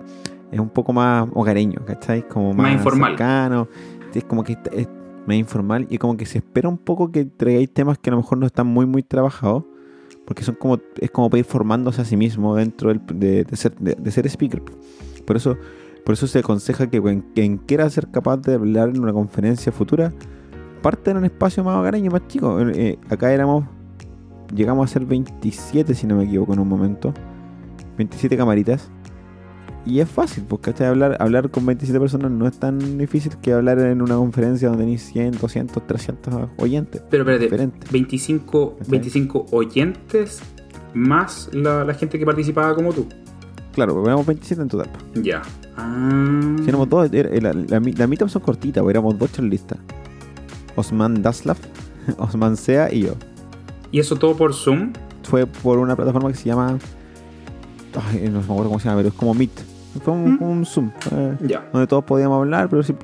[0.51, 2.27] es un poco más hogareño, ¿cachai?
[2.27, 3.13] Como más, informal.
[3.13, 3.69] Cercano.
[4.13, 4.89] Es como que es
[5.27, 8.17] más informal y como que se espera un poco que traigáis temas que a lo
[8.17, 9.65] mejor no están muy, muy trabajados.
[10.27, 14.11] Porque son como, es como para ir formándose a sí mismo dentro de, ser, de,
[14.13, 14.63] ser speaker.
[15.25, 15.57] Por eso,
[16.11, 17.01] por eso se aconseja que
[17.37, 20.13] quien quiera ser capaz de hablar en una conferencia futura,
[20.83, 22.59] parte en un espacio más hogareño, más chico.
[22.59, 23.65] Eh, eh, acá éramos,
[24.53, 27.15] llegamos a ser 27, si no me equivoco, en un momento.
[27.97, 28.91] 27 camaritas
[29.87, 33.79] Y es fácil, porque hablar, hablar con 27 personas no es tan difícil que hablar
[33.79, 37.05] en una conferencia donde tenéis 100, 200, 300 oyentes.
[37.09, 40.43] Pero espérate, 25, 25 oyentes
[40.93, 43.07] más la, gente que participaba como tú.
[43.73, 44.89] Claro, éramos 27 en total.
[45.15, 45.43] Ya.
[45.77, 46.57] Ah.
[46.63, 49.79] Si éramos dos, la, la, la, son cortitas, porque éramos dos charlistas.
[50.77, 51.57] Osman Daslav,
[52.19, 53.15] Osman Sea y yo.
[53.93, 54.93] ¿Y eso todo por Zoom?
[55.23, 56.79] Fue por una plataforma que se llama.
[57.95, 59.51] Ay, no me acuerdo cómo se llama, pero es como Meet.
[60.05, 60.65] Fue un, ¿Mm?
[60.65, 60.91] Zoom.
[61.11, 62.95] Eh, donde todos podíamos hablar, pero se,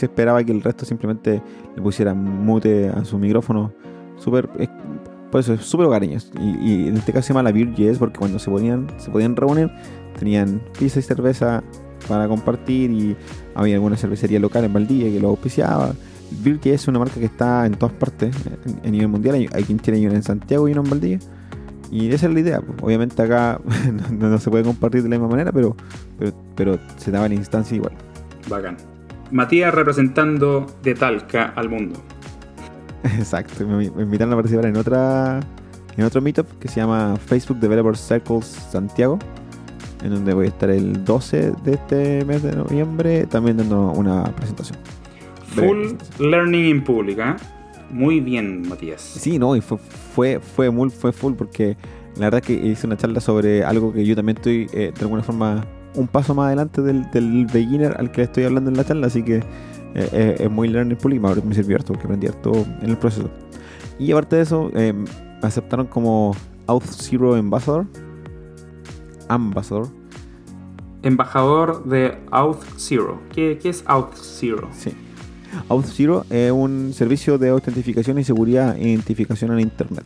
[0.00, 1.42] esperaba que el resto simplemente
[1.74, 3.72] le pusiera mute a su micrófono.
[4.18, 4.48] Súper.
[5.30, 6.30] Pues es súper hogareños.
[6.40, 9.36] Y, en este caso se llama la Beer Yes porque cuando se ponían, se podían
[9.36, 9.70] reunir,
[10.18, 11.62] tenían pizza y cerveza
[12.08, 13.16] para compartir y
[13.54, 15.92] había alguna cervecería local en Valdivia que lo auspiciaba.
[16.42, 18.34] Beer Yes es una marca que está en todas partes
[18.84, 19.34] a nivel mundial.
[19.34, 21.18] Hay, hay quien tiene uno en Santiago y uno en Valdivia.
[21.90, 22.60] Y esa es la idea.
[22.60, 22.82] Pues.
[22.82, 23.60] Obviamente acá
[24.12, 25.76] no, se puede compartir de la misma manera, pero,
[26.54, 27.92] pero, se daba la instancia igual.
[28.48, 28.76] Bacán.
[29.30, 32.00] Matías representando de Talca al mundo.
[33.18, 33.66] Exacto.
[33.66, 35.40] Me, invitaron a participar en otra
[35.96, 39.18] en otro meetup que se llama Facebook Developer Circles Santiago,
[40.04, 44.24] en donde voy a estar el 12 de este mes de noviembre también dando una
[44.24, 44.78] presentación.
[45.54, 47.36] Full Learning in Public, ¿eh?
[47.90, 49.00] Muy bien, Matías.
[49.00, 51.76] Sí, no, y fue, fue, fue, muy, fue full porque
[52.16, 55.22] la verdad que hice una charla sobre algo que yo también estoy eh, de alguna
[55.22, 55.64] forma
[55.94, 59.22] un paso más adelante del, del, beginner al que estoy hablando en la charla, así
[59.22, 59.42] que
[59.96, 63.30] eh, eh, es muy learning y me sirvió harto porque aprendí harto en el proceso.
[63.98, 64.94] Y aparte de eso, me
[65.42, 67.86] aceptaron como Auth Zero Ambassador.
[69.28, 69.88] Ambassador.
[71.02, 73.20] Embajador de Auth Zero.
[73.32, 74.68] ¿Qué, qué es Auth Zero?
[74.72, 74.92] Sí.
[75.68, 80.04] Auth0 es un servicio de autentificación y seguridad e identificación en Internet.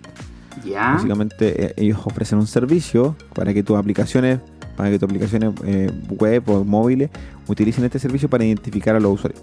[0.65, 0.93] ¿Ya?
[0.93, 4.41] Básicamente eh, ellos ofrecen un servicio para que tus aplicaciones,
[4.77, 7.11] para que tus aplicaciones eh, web o móviles
[7.47, 9.43] utilicen este servicio para identificar a los usuarios.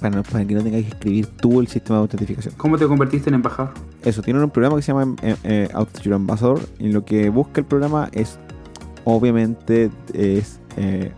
[0.00, 2.54] Para, que no tengas que escribir tú el sistema de autentificación.
[2.56, 3.74] ¿Cómo te convertiste en embajador?
[4.02, 7.66] Eso, tienen un programa que se llama eh, Auth0 Ambassador y lo que busca el
[7.66, 8.38] programa es,
[9.04, 10.60] obviamente, es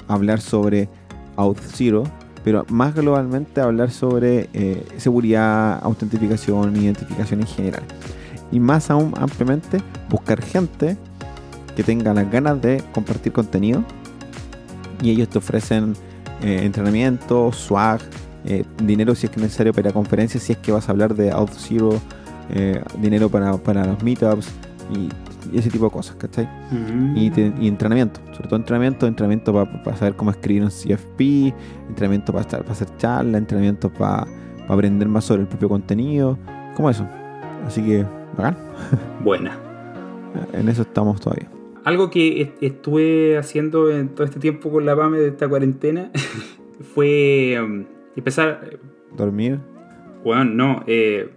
[0.09, 0.89] hablar sobre
[1.37, 2.11] Auth0
[2.45, 7.83] pero más globalmente hablar sobre eh, seguridad, autentificación, identificación en general.
[8.51, 10.97] Y más aún ampliamente buscar gente
[11.77, 13.85] que tenga las ganas de compartir contenido
[15.03, 15.95] y ellos te ofrecen
[16.43, 18.01] eh, entrenamiento, swag,
[18.45, 21.15] eh, dinero si es que es necesario para conferencias, si es que vas a hablar
[21.15, 22.01] de Auth Zero,
[22.99, 24.49] dinero para, para los meetups
[24.93, 25.09] y
[25.53, 26.49] y ese tipo de cosas, ¿cachai?
[26.71, 27.17] Mm.
[27.17, 31.55] Y, entrenamiento, sobre todo entrenamiento, entrenamiento para saber cómo escribir un CFP,
[31.89, 34.27] entrenamiento para, para hacer charla, entrenamiento para,
[34.69, 36.39] aprender más sobre el propio contenido,
[36.77, 37.07] como eso.
[37.67, 38.57] Así que, bacán.
[39.25, 39.59] Buena.
[40.53, 41.51] en eso estamos todavía.
[41.85, 46.11] Algo que estuve haciendo en todo este tiempo con la PAME de esta cuarentena
[46.95, 47.85] fue um,
[48.17, 48.69] empezar...
[48.71, 48.79] Eh,
[49.17, 49.59] ¿Dormir?
[50.25, 50.85] Bueno, no.
[50.87, 51.31] Eh,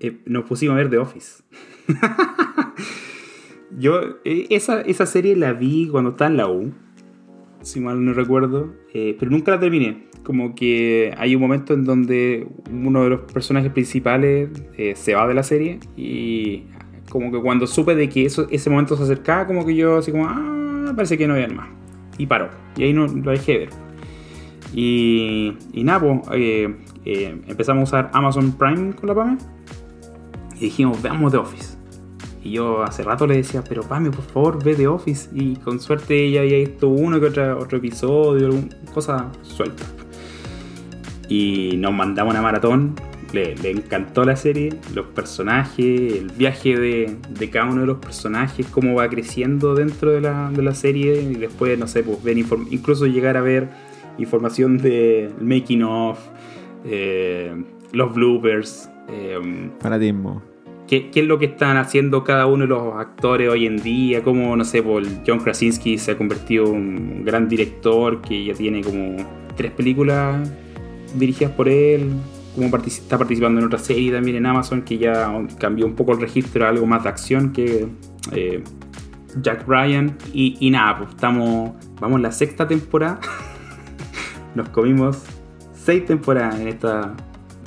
[0.00, 1.42] eh, nos pusimos a ver The Office.
[3.78, 6.72] Yo eh, esa, esa serie la vi cuando estaba en la U,
[7.62, 10.04] si mal no recuerdo, pero nunca la terminé.
[10.24, 14.50] Como que hay un momento en donde uno de los personajes principales
[14.94, 16.64] se va de la serie y
[17.08, 20.12] como que cuando supe de que eso, ese momento se acercaba, como que yo así
[20.12, 21.68] como, ah, parece que no había más.
[22.18, 22.50] Y paró.
[22.76, 23.81] Y ahí no lo dejé ver.
[24.72, 26.70] Y, y nada, pues,
[27.04, 29.38] empezamos a usar Amazon Prime con la PAME
[30.56, 31.76] y dijimos, veamos The Office.
[32.44, 35.28] Y yo hace rato le decía, pero Pame, por favor, ve The Office.
[35.32, 38.50] Y con suerte ella había visto uno que otro, otro episodio,
[38.92, 39.84] cosa suelta.
[41.28, 42.94] Y nos mandamos una maratón.
[43.32, 48.66] Le, encantó la serie, los personajes, el viaje de, de, cada uno de los personajes,
[48.66, 51.22] cómo va creciendo dentro de la, de la serie.
[51.22, 53.70] Y después, no sé, pues ver incluso llegar a ver
[54.18, 56.18] información de making of,
[56.84, 57.54] eh,
[57.92, 58.90] los bloopers.
[59.08, 60.42] Eh, Fanatismo
[60.86, 64.54] qué, es lo que están haciendo cada uno de los actores hoy en día, como,
[64.56, 68.82] no sé, por John Krasinski se ha convertido en un gran director que ya tiene
[68.82, 69.16] como
[69.56, 70.50] tres películas
[71.14, 72.10] dirigidas por él,
[72.54, 76.20] como está participando en otra serie también en Amazon que ya cambió un poco el
[76.20, 77.86] registro a algo más de acción que
[78.32, 78.62] eh,
[79.40, 80.16] Jack Ryan.
[80.34, 83.20] Y, nada, pues estamos, vamos en la sexta temporada.
[84.54, 85.22] Nos comimos
[85.74, 87.14] seis temporadas en esta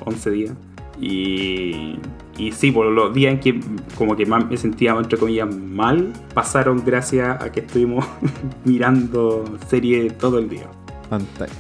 [0.06, 0.54] 11 días.
[1.00, 1.98] Y
[2.38, 3.60] y sí, por los días en que
[3.98, 8.06] como que más me sentía, entre comillas, mal, pasaron gracias a que estuvimos
[8.66, 10.68] mirando serie todo el día.
[11.10, 11.54] Pantalla.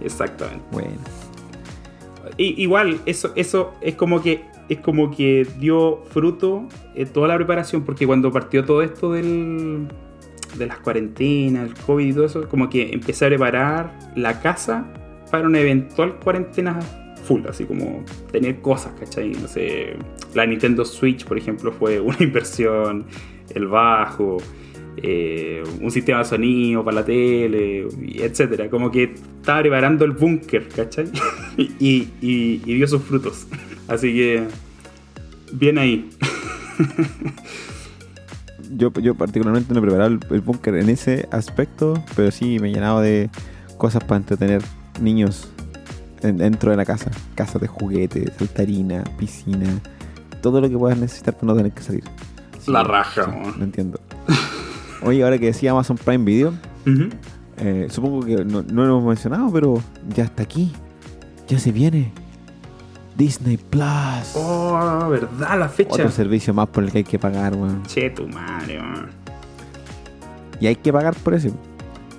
[0.00, 0.64] Exactamente.
[0.72, 0.96] Bueno.
[2.38, 7.36] Y, igual, eso, eso es como que es como que dio fruto en toda la
[7.36, 9.88] preparación, porque cuando partió todo esto del,
[10.56, 14.86] de las cuarentenas, el COVID y todo eso, como que empecé a preparar la casa
[15.30, 16.78] para una eventual cuarentena
[17.24, 19.30] full, así como tener cosas, ¿cachai?
[19.30, 19.94] No sé,
[20.34, 23.06] la Nintendo Switch, por ejemplo, fue una inversión,
[23.54, 24.38] el bajo,
[24.96, 28.68] eh, un sistema de sonido para la tele, etcétera.
[28.68, 31.06] Como que estaba preparando el búnker, ¿cachai?
[31.56, 33.46] y, y, dio sus frutos.
[33.88, 34.44] Así que,
[35.52, 36.10] bien ahí.
[38.70, 42.72] yo, yo particularmente no he preparado el, búnker en ese aspecto, pero sí me he
[42.72, 43.30] llenado de
[43.78, 44.62] cosas para entretener
[45.00, 45.48] niños
[46.22, 47.10] dentro de la casa.
[47.34, 49.68] Casa de juguetes, saltarina, piscina,
[50.42, 52.04] todo lo que puedas necesitar para no tener que salir.
[52.66, 54.00] la raja, no entiendo.
[55.02, 56.52] Oye, ahora que decía Amazon Prime Video,
[57.56, 59.82] eh, supongo que no, lo hemos mencionado, pero
[60.14, 60.72] ya está aquí.
[61.48, 62.12] Ya se viene.
[63.20, 64.32] Disney Plus.
[64.34, 65.92] Oh, verdad, la fecha.
[65.92, 67.82] Otro servicio más por el que hay que pagar, weón.
[67.82, 68.80] Che, tu madre,
[70.58, 71.50] Y hay que pagar por eso.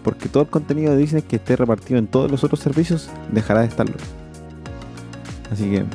[0.03, 3.61] Porque todo el contenido de Disney que esté repartido en todos los otros servicios dejará
[3.61, 3.95] de estarlo.
[5.51, 5.85] Así que,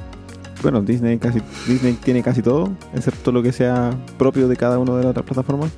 [0.61, 4.97] bueno, Disney casi Disney tiene casi todo, excepto lo que sea propio de cada una
[4.97, 5.71] de las otras plataformas.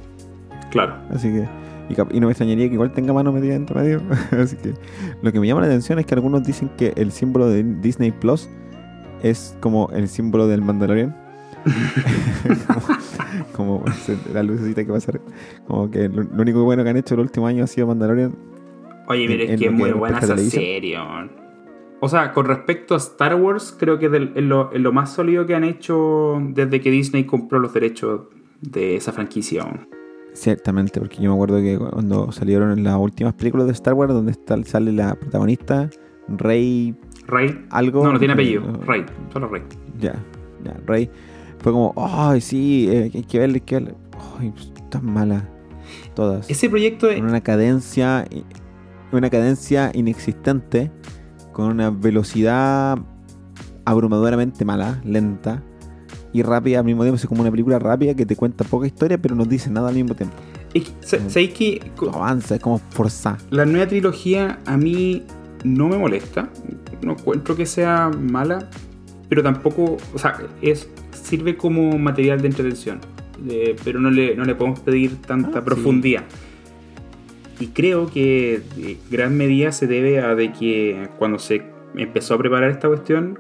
[0.70, 0.96] Claro.
[1.10, 1.46] Así que,
[1.90, 4.00] y, no me extrañaría que igual tenga mano metida dentro medio.
[4.30, 4.72] Así que,
[5.20, 8.10] lo que me llama la atención es que algunos dicen que el símbolo de Disney
[8.10, 8.48] Plus
[9.22, 11.16] es como el símbolo del Mandalorian.
[13.52, 13.85] como,
[14.33, 15.20] la lucecita que va a ser.
[15.66, 18.35] Como que lo, único bueno que han hecho el último año ha sido Mandalorian.
[19.09, 20.98] Oye, mire, es que es muy buena esa serie.
[22.00, 25.54] O sea, con respecto a Star Wars, creo que es, lo, lo, más sólido que
[25.54, 28.22] han hecho desde que Disney compró los derechos
[28.61, 29.66] de esa franquicia.
[30.33, 34.35] Ciertamente, porque yo me acuerdo que cuando salieron las últimas películas de Star Wars, donde
[34.64, 35.90] sale la protagonista,
[36.28, 36.94] Rey.
[37.28, 37.66] Rey.
[37.70, 38.02] Algo.
[38.04, 38.62] No, no tiene apellido.
[38.86, 39.62] Rey, solo Rey.
[40.00, 40.14] Ya,
[40.64, 41.08] ya, Rey.
[41.60, 43.94] Fue como, ay, sí, eh, hay que verle, hay que verle.
[44.40, 45.48] Ay, pues, tan mala.
[46.14, 46.50] Todas.
[46.50, 47.16] Ese proyecto es.
[47.16, 48.24] Con una cadencia.
[49.12, 50.90] Una cadencia inexistente.
[51.52, 52.98] Con una velocidad
[53.84, 55.62] abrumadoramente mala, lenta
[56.32, 57.16] y rápida al mismo tiempo.
[57.16, 59.94] Es como una película rápida que te cuenta poca historia, pero no dice nada al
[59.94, 60.36] mismo tiempo.
[61.00, 61.90] ¿Sabéis que.?
[62.12, 63.38] Avanza, es como forzar.
[63.50, 65.24] La nueva trilogía a mí
[65.64, 66.49] no me molesta.
[67.03, 68.68] No encuentro que sea mala,
[69.29, 69.97] pero tampoco.
[70.14, 73.01] O sea, es, sirve como material de entretención.
[73.85, 76.25] pero no le, no le podemos pedir tanta ah, profundidad.
[77.61, 78.62] Y creo que
[79.11, 81.62] gran medida se debe a de que cuando se
[81.97, 83.38] empezó a preparar esta cuestión,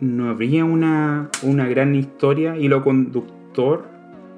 [0.00, 3.84] no había una, una gran historia y lo conductor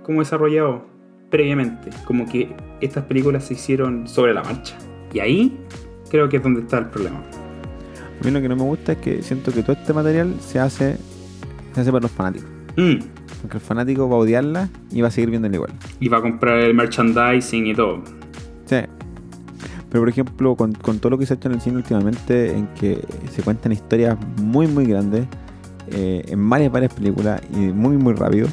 [0.05, 0.85] como desarrollado
[1.31, 1.91] previamente.
[2.05, 4.77] Como que estas películas se hicieron sobre la marcha.
[5.13, 5.59] Y ahí
[6.11, 7.19] creo que es donde está el problema.
[7.19, 10.59] A mí lo que no me gusta es que siento que todo este material se
[10.59, 10.97] hace,
[11.75, 12.51] se hace para los fanáticos.
[12.77, 12.97] Mm.
[13.41, 15.73] Porque el fanático va a odiarla y va a seguir viéndola igual.
[16.01, 18.03] Y va a comprar el merchandising y todo.
[18.67, 18.77] Sí.
[19.89, 22.57] Pero por ejemplo, con, con todo lo que se ha hecho en el cine últimamente,
[22.57, 25.27] en que se cuentan historias muy, muy grandes,
[25.93, 28.49] eh, en varias, varias películas y muy, muy rápido.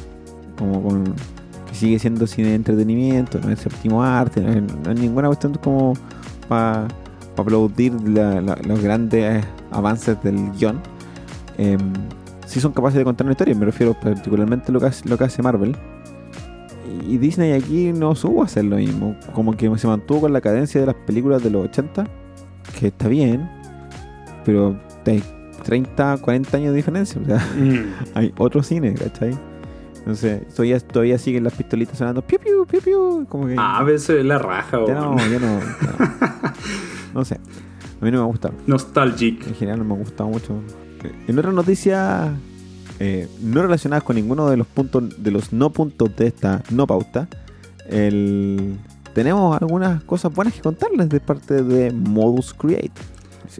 [0.57, 1.03] Como con.
[1.03, 5.93] que sigue siendo cine de entretenimiento, no es séptimo arte, no es, ninguna cuestión como
[6.47, 6.87] para
[7.43, 10.79] aplaudir los grandes avances del guion.
[11.57, 11.77] Eh,
[12.45, 15.17] sí son capaces de contar una historia, me refiero particularmente a lo que hace, lo
[15.17, 15.75] que hace Marvel.
[17.07, 19.15] Y Disney aquí no supo hacer lo mismo.
[19.33, 22.05] Como que se mantuvo con la cadencia de las películas de los 80,
[22.79, 23.49] que está bien,
[24.43, 24.77] pero
[25.63, 27.21] 30, 40 años de diferencia.
[27.21, 27.93] O sea, mm.
[28.15, 29.37] hay otro cine, ¿cachai?
[29.97, 33.25] Entonces, todavía, todavía siguen las pistolitas sonando piu, piu, piu, piu.
[33.27, 35.59] Como que, ah, a veces la raja, ya no, ya no, no.
[37.25, 37.35] sé.
[38.01, 38.51] A mí no me gusta.
[38.67, 39.47] Nostalgic.
[39.47, 40.61] En general no me ha gustado mucho.
[41.27, 42.33] En otra noticia,
[42.99, 46.87] eh, no relacionadas con ninguno de los puntos, de los no puntos de esta no
[46.87, 47.27] pauta,
[47.89, 48.77] el,
[49.13, 52.91] tenemos algunas cosas buenas que contarles de parte de Modus Create.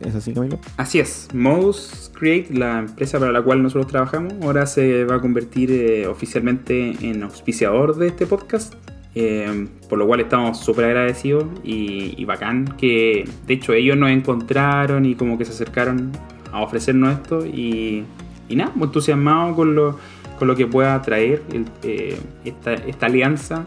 [0.01, 0.59] ¿Es así, Camilo?
[0.75, 1.29] Así es.
[1.33, 6.07] Modus Create, la empresa para la cual nosotros trabajamos, ahora se va a convertir eh,
[6.07, 8.75] oficialmente en auspiciador de este podcast.
[9.19, 15.05] Eh, por lo cual estamos súper agradecidos y, bacán que de hecho ellos nos encontraron
[15.05, 16.11] y como que se acercaron
[16.51, 18.03] a ofrecernos esto y,
[18.49, 19.97] nada, muy entusiasmados con lo,
[20.37, 21.41] con lo que pueda traer
[21.81, 23.65] eh, esta, esta, alianza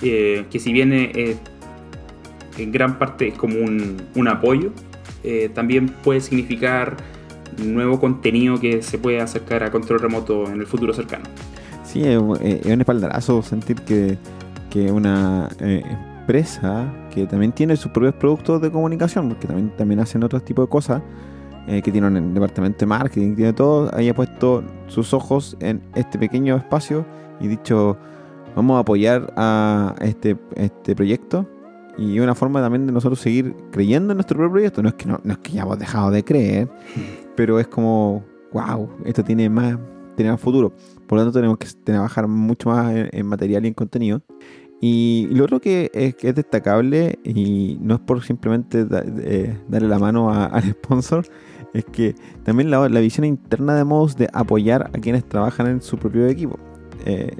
[0.00, 4.70] que si bien en gran parte es como un, un apoyo
[5.24, 6.98] eh, también puede significar
[7.58, 11.24] nuevo contenido que se puede acercar a control remoto en el futuro cercano.
[11.82, 14.18] Sí, es, un espaldarazo sentir que,
[14.74, 15.84] que una eh,
[16.20, 20.64] empresa que también tiene sus propios productos de comunicación, porque también, también hacen otros tipos
[20.64, 21.00] de cosas,
[21.68, 26.18] eh, que tienen un departamento de marketing, tiene todo, haya puesto sus ojos en este
[26.18, 27.06] pequeño espacio
[27.38, 27.96] y dicho,
[28.56, 31.48] vamos a apoyar a este, este proyecto
[31.96, 34.82] y una forma también de nosotros seguir creyendo en nuestro propio proyecto.
[34.82, 36.68] No es que, no, es que ya hemos dejado de creer,
[37.36, 39.78] pero es como, wow, esto tiene más,
[40.16, 40.72] tiene más futuro.
[41.06, 44.22] Por lo tanto, tenemos que trabajar mucho más en, material y en contenido.
[44.80, 50.30] Y lo otro que es, destacable, y no es por simplemente eh, darle la mano
[50.30, 51.26] al sponsor,
[51.72, 52.14] es que
[52.44, 56.58] también la, visión interna de Modus de apoyar a quienes trabajan en su propio equipo.
[57.06, 57.36] Eh,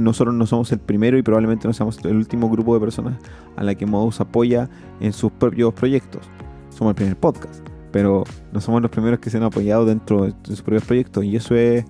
[0.00, 3.18] nosotros no somos el primero y probablemente no seamos el último grupo de personas
[3.56, 4.68] a la que Modus apoya
[5.00, 6.22] en sus propios proyectos.
[6.70, 10.34] Somos el primer podcast, pero no somos los primeros que se han apoyado dentro de
[10.42, 11.84] sus propios proyectos y eso es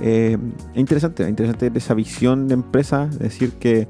[0.00, 0.38] eh,
[0.74, 3.86] interesante, interesante esa visión de empresa, decir que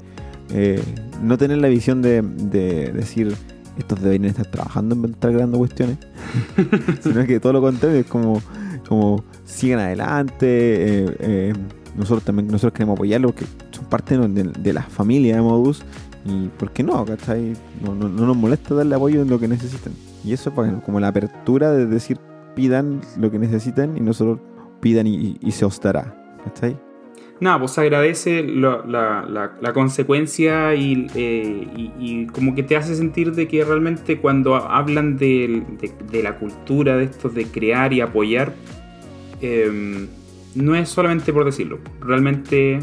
[0.53, 0.83] eh,
[1.21, 2.21] no tener la visión de,
[2.93, 3.35] decir
[3.77, 5.97] estos deberían estar trabajando en estar creando cuestiones,
[7.01, 8.41] sino que todo lo contrario es como,
[8.87, 10.45] como sigan adelante.
[10.47, 11.53] Eh,
[11.95, 15.83] nosotros también nosotros queremos apoyarlos porque son parte de, la familia de Modus
[16.25, 17.05] y ¿por qué no?
[17.05, 19.93] No, no, no, nos molesta darle apoyo en lo que necesiten.
[20.23, 22.19] Y eso es como la apertura de decir
[22.55, 24.39] pidan lo que necesiten y nosotros
[24.81, 26.13] pidan y, se os dará.
[26.61, 26.77] ahí?
[27.39, 31.67] Nada, pues agradece la, consecuencia y, eh,
[31.99, 35.63] y, como que te hace sentir de que realmente cuando hablan de,
[36.11, 38.53] la cultura, de esto de crear y apoyar,
[39.41, 40.07] eh,
[40.53, 42.79] no es solamente por decirlo, realmente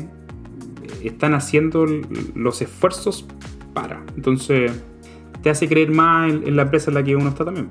[1.04, 1.86] están haciendo
[2.34, 3.26] los esfuerzos
[3.74, 4.02] para.
[4.16, 4.72] Entonces,
[5.42, 7.68] te hace creer más en, la empresa en la que uno está también.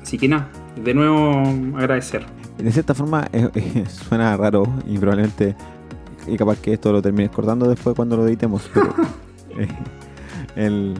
[0.00, 0.50] Así que nada,
[0.82, 1.42] de nuevo
[1.76, 2.24] agradecer.
[2.62, 3.28] De cierta forma,
[4.08, 5.56] suena raro y probablemente,
[6.26, 8.94] y capaz que esto lo termines cortando después cuando lo editemos, pero
[9.58, 9.68] eh,
[10.56, 10.94] el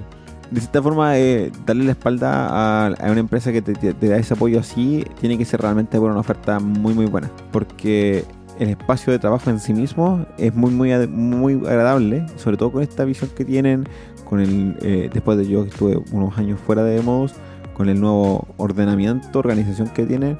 [0.50, 4.58] de cierta forma, eh, darle la espalda a, una empresa que te, da ese apoyo
[4.58, 7.30] así, tiene que ser realmente por una oferta muy, muy buena.
[7.52, 8.24] Porque
[8.58, 12.82] el espacio de trabajo en sí mismo es muy, muy, muy agradable, sobre todo con
[12.82, 13.88] esta visión que tienen,
[14.24, 17.34] con el, eh, después de yo que estuve unos años fuera de Modus,
[17.74, 20.38] con el nuevo ordenamiento, organización que tienen.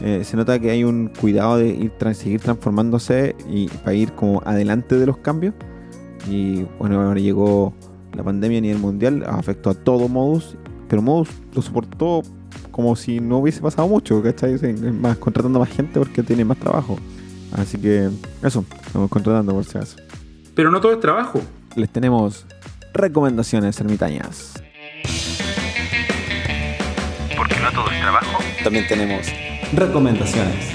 [0.00, 4.42] Eh, se nota que hay un cuidado de ir seguir transformándose y para ir como
[4.44, 5.54] adelante de los cambios.
[6.28, 7.74] Y bueno, ahora llegó
[8.14, 10.56] la pandemia a nivel mundial afectó a todo Modus,
[10.88, 12.22] pero Modus lo soportó
[12.70, 14.58] como si no hubiese pasado mucho, ¿cachai?
[14.92, 16.98] Más contratando más gente porque tiene más trabajo.
[17.52, 18.08] Así que
[18.42, 19.96] eso, estamos contratando por si acaso.
[20.54, 21.40] Pero no todo es trabajo.
[21.76, 22.46] Les tenemos
[22.92, 24.61] recomendaciones ermitañas.
[27.42, 28.38] Porque no todo es trabajo.
[28.62, 29.26] También tenemos
[29.72, 30.70] recomendaciones.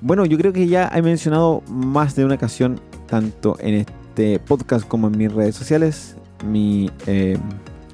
[0.00, 4.88] Bueno, yo creo que ya he mencionado más de una ocasión, tanto en este podcast
[4.88, 6.16] como en mis redes sociales,
[6.46, 7.36] mi eh,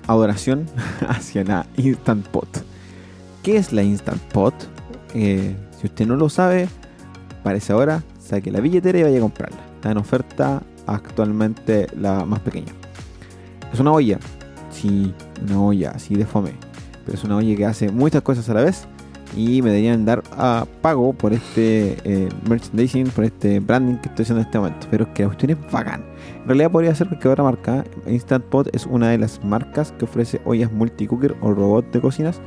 [0.06, 0.66] adoración
[1.08, 2.46] hacia la Instant Pot.
[3.42, 4.54] ¿Qué es la Instant Pot?
[5.12, 6.68] Eh, si usted no lo sabe,
[7.42, 9.58] parece ahora, saque la billetera y vaya a comprarla.
[9.74, 10.62] Está en oferta
[10.94, 12.72] actualmente la más pequeña.
[13.72, 14.18] Es una olla,
[14.70, 15.12] sí,
[15.42, 16.52] una olla así de fome,
[17.04, 18.88] pero es una olla que hace muchas cosas a la vez
[19.36, 24.22] y me deberían dar a pago por este eh, merchandising, por este branding que estoy
[24.22, 24.86] haciendo en este momento.
[24.90, 26.04] Pero es que la cuestión es bacán.
[26.42, 30.04] En realidad podría ser porque otra marca, Instant Pot, es una de las marcas que
[30.04, 32.40] ofrece ollas multicooker o robots de cocinas.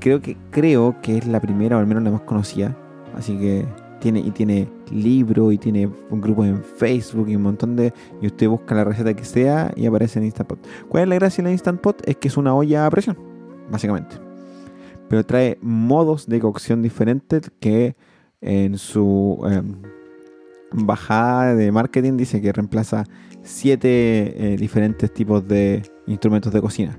[0.00, 2.76] Creo que creo que es la primera o al menos la más conocida.
[3.16, 3.66] Así que
[4.00, 8.26] tiene y tiene libro y tiene un grupo en Facebook y un montón de y
[8.26, 10.66] usted busca la receta que sea y aparece en Instant Pot.
[10.88, 12.02] ¿Cuál es la gracia de la Instant Pot?
[12.06, 13.18] Es que es una olla a presión,
[13.70, 14.28] básicamente
[15.08, 17.96] pero trae modos de cocción diferentes que
[18.40, 19.76] en su em,
[20.72, 23.04] bajada de marketing dice que reemplaza
[23.42, 26.98] siete eh, diferentes tipos de instrumentos de cocina,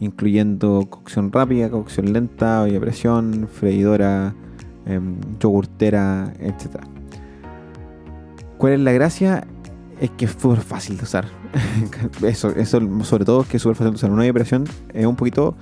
[0.00, 4.34] incluyendo cocción rápida, cocción lenta, olla presión, freidora,
[4.86, 6.82] em, yogurtera, etc.
[8.58, 9.46] ¿Cuál es la gracia?
[10.00, 11.26] Es que es súper fácil de usar.
[12.22, 14.10] eso, eso sobre todo es que es súper fácil de usar.
[14.10, 15.56] Una presión es un poquito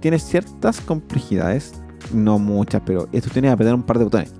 [0.00, 1.72] tiene, ciertas complejidades,
[2.12, 4.32] no muchas, pero esto tiene que apretar un par de botones.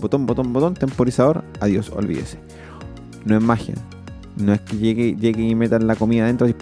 [0.00, 2.38] botón, botón, botón, temporizador, adiós, olvídese.
[3.24, 3.74] No es magia.
[4.36, 6.54] No es que llegue, llegue y metan la comida adentro y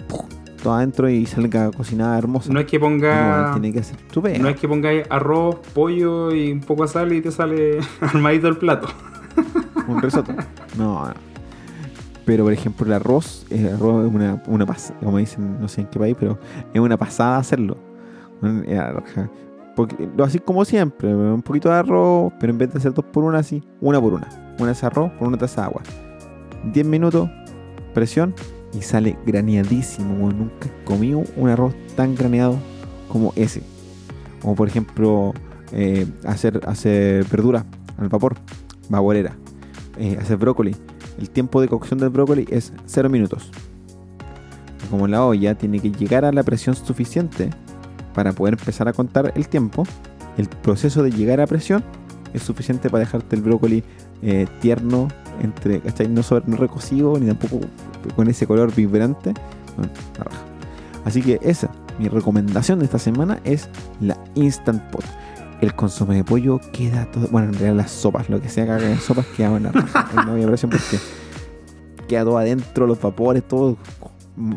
[0.65, 2.51] todo adentro y salga cocinada hermosa.
[2.51, 3.51] No es que ponga.
[3.53, 3.97] tiene que ser
[4.41, 8.47] No es que pongáis arroz, pollo y un poco de sal y te sale armadito
[8.47, 8.87] el plato.
[9.87, 10.33] un risotto.
[10.75, 11.13] No, no.
[12.25, 15.81] Pero por ejemplo el arroz, el arroz es una, una pasada, como dicen, no sé
[15.81, 16.39] en qué país, pero
[16.73, 17.77] es una pasada hacerlo.
[19.75, 23.05] Porque lo así como siempre, un poquito de arroz, pero en vez de hacer dos
[23.05, 24.27] por una, así, una por una.
[24.57, 25.83] Una taza de arroz por una taza de agua.
[26.73, 27.29] 10 minutos,
[27.93, 28.33] presión
[28.77, 30.31] y sale graneadísimo.
[30.31, 32.57] Nunca he comido un arroz tan graneado
[33.09, 33.61] como ese.
[34.41, 35.33] Como por ejemplo,
[35.71, 37.25] eh, hacer, hacer
[37.97, 38.35] al vapor,
[38.89, 39.35] vaporera,
[39.97, 40.75] eh, hacer brócoli.
[41.17, 43.49] El tiempo de cocción del brócoli es 0 minutos.
[44.89, 47.49] Como la olla tiene que llegar a la presión suficiente
[48.13, 49.85] para poder empezar a contar el tiempo,
[50.37, 51.83] el proceso de llegar a presión
[52.33, 53.83] es suficiente para dejarte el brócoli
[54.21, 55.07] eh, tierno,
[55.41, 57.61] entre, No, sobre, no recocido ni tampoco
[58.15, 59.33] con ese color vibrante.
[61.03, 63.69] Así que esa, mi recomendación de esta semana es
[64.01, 65.05] la Instant Pot.
[65.61, 67.27] El consomé de pollo queda todo.
[67.29, 69.71] Bueno, en realidad las sopas, lo que sea que hagan en sopas queda buena.
[70.25, 70.99] no había presión porque
[72.07, 73.77] queda todo adentro, los vapores, todo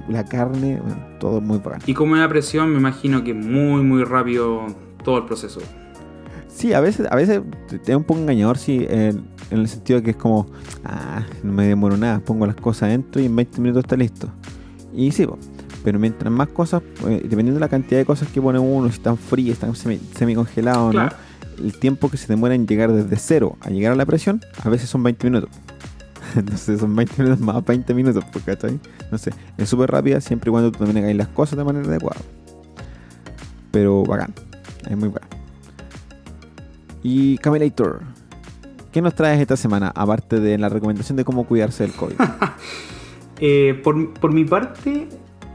[0.09, 0.81] la carne,
[1.21, 1.83] todo muy bacán.
[1.87, 4.67] Y como una presión, me imagino que muy, muy rápido
[5.05, 5.61] todo el proceso.
[6.59, 7.41] Sí, a veces, a veces
[7.85, 10.49] te un poco engañador, sí, en, el sentido de que es como,
[10.85, 14.29] ah, no me demoro nada, pongo las cosas adentro y en 20 minutos está listo.
[14.93, 15.25] Y sí,
[15.85, 18.95] pero mientras más cosas, eh, dependiendo de la cantidad de cosas que pone uno, si
[18.95, 21.09] están frías, están semi, congelados, ¿no?
[21.63, 24.69] el tiempo que se demora en llegar desde cero a llegar a la presión, a
[24.69, 25.51] veces son 20 minutos.
[26.35, 28.81] Entonces son 20 minutos más 20 minutos, pues, ¿cachai?
[29.13, 32.21] No sé, es súper rápida siempre y cuando tú también las cosas de manera adecuada.
[33.71, 34.35] Pero bacán,
[34.91, 35.39] es muy bacán.
[37.11, 38.03] Y Camelator,
[38.93, 39.91] ¿qué nos traes esta semana?
[39.95, 42.17] Aparte de la recomendación de cómo cuidarse del COVID.
[43.41, 45.07] Eh, por, mi parte,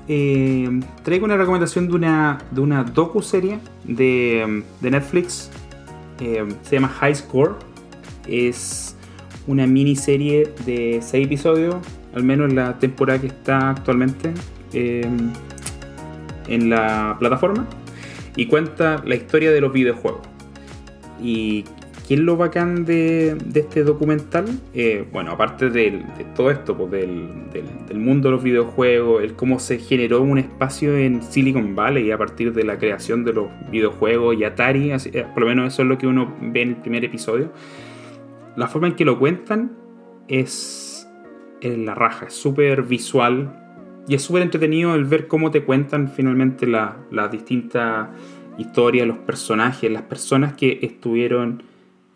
[0.08, 5.51] eh, traigo una recomendación de una, de una docu-serie de, Netflix.
[6.22, 7.56] Eh, se llama High Score.
[8.26, 8.95] Es
[9.47, 11.76] una miniserie de 6 episodios,
[12.16, 14.34] al menos en la temporada que está actualmente
[14.72, 15.34] en
[16.70, 17.68] la plataforma.
[18.38, 20.32] Y cuenta la historia de los videojuegos.
[21.22, 21.64] ¿Y
[22.07, 24.45] qué es lo bacán de, este documental?
[24.74, 26.03] Eh, bueno, aparte de,
[26.36, 31.22] todo esto, pues, del, mundo de los videojuegos, el cómo se generó un espacio en
[31.22, 35.49] Silicon Valley a partir de la creación de los videojuegos y Atari, eh, por lo
[35.49, 37.51] menos eso es lo que uno ve en el primer episodio.
[38.55, 39.72] La forma en que lo cuentan
[40.28, 41.07] es,
[41.61, 43.59] en la raja, es súper visual
[44.07, 48.09] y es súper entretenido el ver cómo te cuentan finalmente las distintas
[48.58, 51.64] historia, los personajes, las personas que estuvieron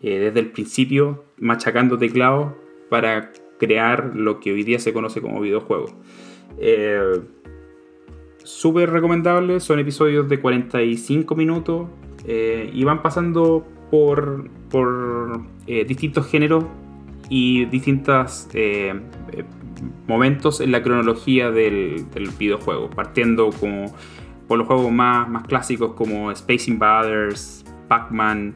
[0.00, 2.52] eh, desde el principio machacando teclados
[2.88, 5.86] para crear lo que hoy día se conoce como videojuego.
[6.58, 7.20] Eh,
[8.44, 11.88] Súper recomendable, son episodios de 45 minutos
[12.24, 16.64] eh, y van pasando por, por distintos géneros
[17.28, 18.48] y distintos
[20.06, 23.92] momentos en la cronología del, del videojuego, partiendo como
[24.48, 28.54] por los juegos más, más clásicos como Space Invaders, Pac-Man,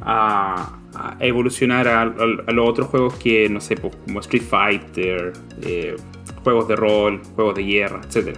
[0.00, 0.78] a,
[1.20, 5.96] evolucionar a, los otros juegos que, no sé, pues, como Street Fighter, eh,
[6.42, 8.36] juegos de rol, juegos de guerra, etc.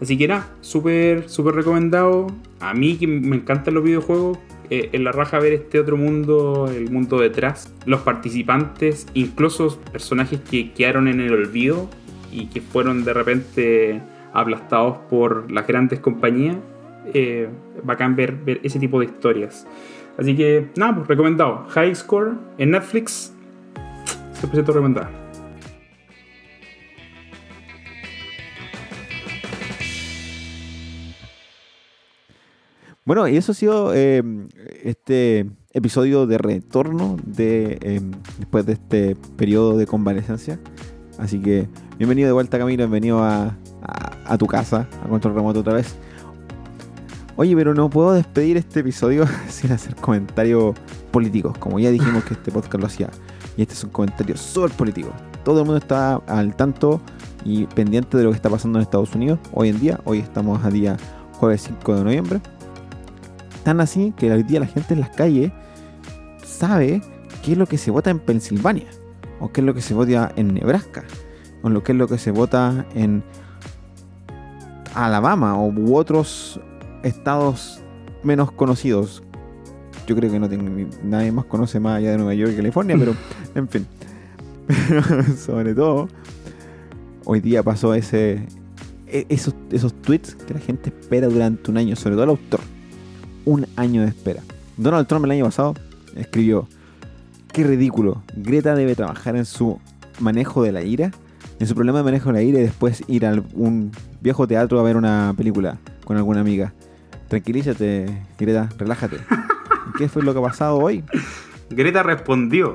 [0.00, 2.26] Así que nada, súper, súper recomendado.
[2.60, 4.38] A mí que me encantan los videojuegos,
[4.68, 7.72] eh, en la raja ver este otro mundo, el mundo detrás.
[7.84, 11.88] Los participantes, incluso personajes que quedaron en el olvido
[12.32, 14.00] y que fueron de repente
[14.36, 16.56] aplastados por las grandes compañías,
[17.14, 17.48] eh,
[17.82, 19.66] bacán ver, ver ese tipo de historias.
[20.18, 21.64] Así que, nada, pues recomendado.
[21.68, 23.32] High Score en Netflix,
[24.40, 25.08] 100% recomendado.
[33.06, 34.22] Bueno, y eso ha sido eh,
[34.82, 38.00] este episodio de retorno de eh,
[38.38, 40.58] después de este periodo de convalescencia.
[41.16, 41.68] Así que
[41.98, 43.56] bienvenido de vuelta Camilo, bienvenido a,
[43.86, 45.94] a, tu casa, a control remoto otra vez.
[47.36, 50.74] Oye, pero no puedo despedir este episodio sin hacer comentarios
[51.10, 53.10] políticos, como ya dijimos que este podcast lo hacía.
[53.56, 55.10] Y este es un comentario súper político.
[55.44, 57.00] Todo el mundo está al tanto
[57.44, 60.00] y pendiente de lo que está pasando en Estados Unidos hoy en día.
[60.04, 60.96] Hoy estamos a día
[61.32, 62.40] jueves 5 de noviembre.
[63.62, 65.52] Tan así que hoy día la gente en las calles
[66.44, 67.00] sabe
[67.42, 68.86] qué es lo que se vota en Pensilvania,
[69.40, 71.04] o qué es lo que se vota en Nebraska,
[71.62, 73.22] o lo que es lo que se vota en
[74.96, 76.58] Alabama u otros
[77.02, 77.80] estados
[78.22, 79.22] menos conocidos.
[80.06, 82.96] Yo creo que no tengo, nadie más conoce más allá de Nueva York y California,
[82.98, 83.14] pero
[83.54, 83.86] en fin.
[85.38, 86.08] sobre todo,
[87.24, 88.46] hoy día pasó ese
[89.06, 92.60] e, esos, esos tweets que la gente espera durante un año, sobre todo el autor.
[93.44, 94.42] Un año de espera.
[94.76, 95.74] Donald Trump el año pasado
[96.16, 96.68] escribió,
[97.52, 99.78] qué ridículo, Greta debe trabajar en su
[100.20, 101.12] manejo de la ira
[101.58, 103.90] en su problema de manejo de la ira y después ir a un
[104.26, 106.72] viejo teatro a ver una película con alguna amiga.
[107.28, 108.06] Tranquilízate,
[108.36, 109.18] Greta, relájate.
[109.96, 111.04] ¿Qué fue lo que ha pasado hoy?
[111.70, 112.74] Greta respondió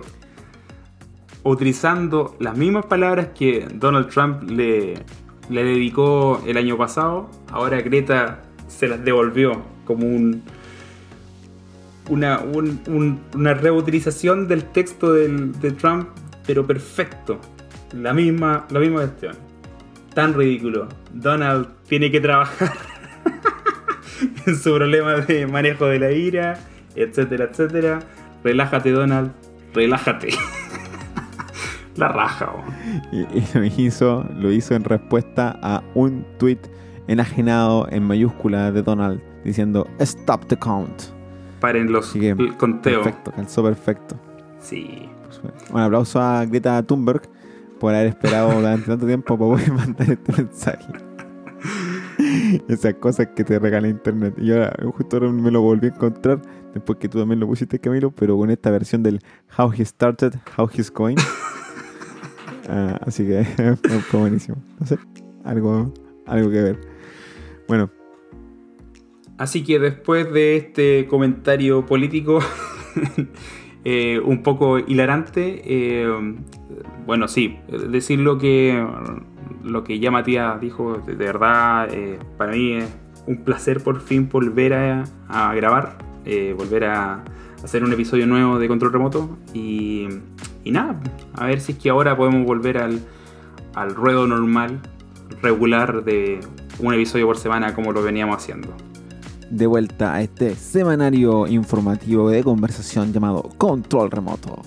[1.43, 5.04] utilizando las mismas palabras que Donald Trump le,
[5.49, 7.30] le dedicó el año pasado.
[7.49, 10.43] Ahora Greta se las devolvió como un
[12.10, 12.39] una,
[13.34, 16.08] una reutilización del texto de Trump,
[16.47, 17.41] pero perfecto.
[17.91, 19.51] La misma, la misma cuestión.
[20.14, 20.88] Tan ridículo.
[21.14, 22.74] Donald tiene que trabajar
[24.45, 26.59] en su problema de manejo de la ira,
[26.95, 27.99] etcétera, etcétera.
[28.43, 29.32] Relájate, Donald,
[29.74, 30.30] relájate.
[31.95, 32.51] la raja.
[33.12, 33.26] Y,
[33.57, 36.59] lo hizo, lo hizo en respuesta a un tweet
[37.07, 41.03] enajenado en mayúscula de Donald diciendo Stop the count.
[41.59, 43.03] Paren los el conteo.
[43.03, 44.16] Perfecto, calzó perfecto.
[44.59, 45.09] Sí.
[45.72, 47.22] un aplauso a Greta Thunberg
[47.82, 50.94] por haber esperado durante tanto tiempo para poder mandar este mensaje.
[52.68, 54.36] Esas cosas que te regala internet.
[54.38, 56.40] Y ahora justo ahora me lo volví a encontrar
[56.76, 59.20] después que tú también lo pusiste, Camilo, pero con esta versión del
[59.58, 61.18] How He Started, How He's Going.
[62.70, 63.44] Ah, así que
[64.10, 64.56] fue buenísimo.
[64.80, 64.98] No sé,
[65.44, 65.92] algo,
[66.26, 66.80] algo que ver.
[67.68, 67.90] Bueno.
[69.38, 72.40] Así que después de este comentario político
[73.84, 76.08] eh, un poco hilarante, eh,
[77.06, 77.58] bueno, sí,
[77.90, 78.86] decir lo que,
[79.64, 84.30] lo que ya Matías dijo, de, verdad, eh, para mí es un placer por fin
[84.30, 85.98] volver a, grabar,
[86.58, 87.24] volver a
[87.64, 90.08] hacer un episodio nuevo de Control Remoto y,
[90.64, 91.00] y nada,
[91.34, 93.02] a ver si es que ahora podemos volver al,
[93.74, 94.80] al ruedo normal,
[95.42, 96.40] regular de
[96.80, 98.76] un episodio por semana como lo veníamos haciendo.
[99.52, 104.62] De vuelta a este semanario informativo de conversación llamado Control Remoto.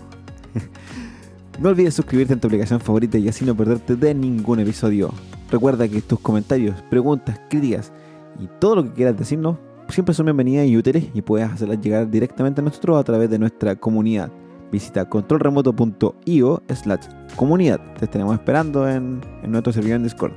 [1.58, 5.10] no olvides suscribirte en tu aplicación favorita y así no perderte de ningún episodio.
[5.50, 7.92] Recuerda que tus comentarios, preguntas, críticas
[8.38, 9.56] y todo lo que quieras decirnos
[9.88, 13.38] siempre son bienvenidas y útiles y puedes hacerlas llegar directamente a nosotros a través de
[13.38, 14.30] nuestra comunidad.
[14.70, 17.06] Visita controlremoto.io slash
[17.36, 17.80] comunidad.
[17.98, 20.34] Te estaremos esperando en, en nuestro servidor en Discord.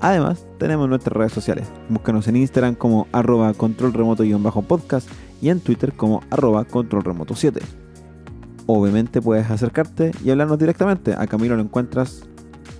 [0.00, 1.70] Además, tenemos nuestras redes sociales.
[1.88, 5.08] Búscanos en Instagram como arroba controlremoto-podcast
[5.40, 7.60] y en Twitter como arroba controlremoto7.
[8.66, 11.14] Obviamente puedes acercarte y hablarnos directamente.
[11.18, 12.28] A Camilo lo encuentras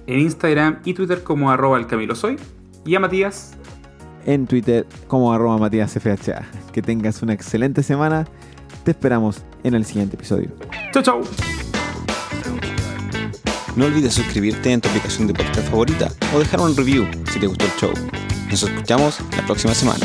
[0.06, 2.36] en Instagram y Twitter como arroba el Camilo Soy
[2.84, 3.58] y a Matías
[4.26, 6.44] en Twitter como arroba Matías FHA.
[6.72, 8.26] Que tengas una excelente semana.
[8.84, 10.50] Te esperamos en el siguiente episodio.
[10.92, 11.20] Chau, chau.
[13.78, 17.46] No olvides suscribirte en tu aplicación de podcast favorita o dejar un review si te
[17.46, 17.92] gustó el show.
[18.50, 20.04] Nos escuchamos la próxima semana.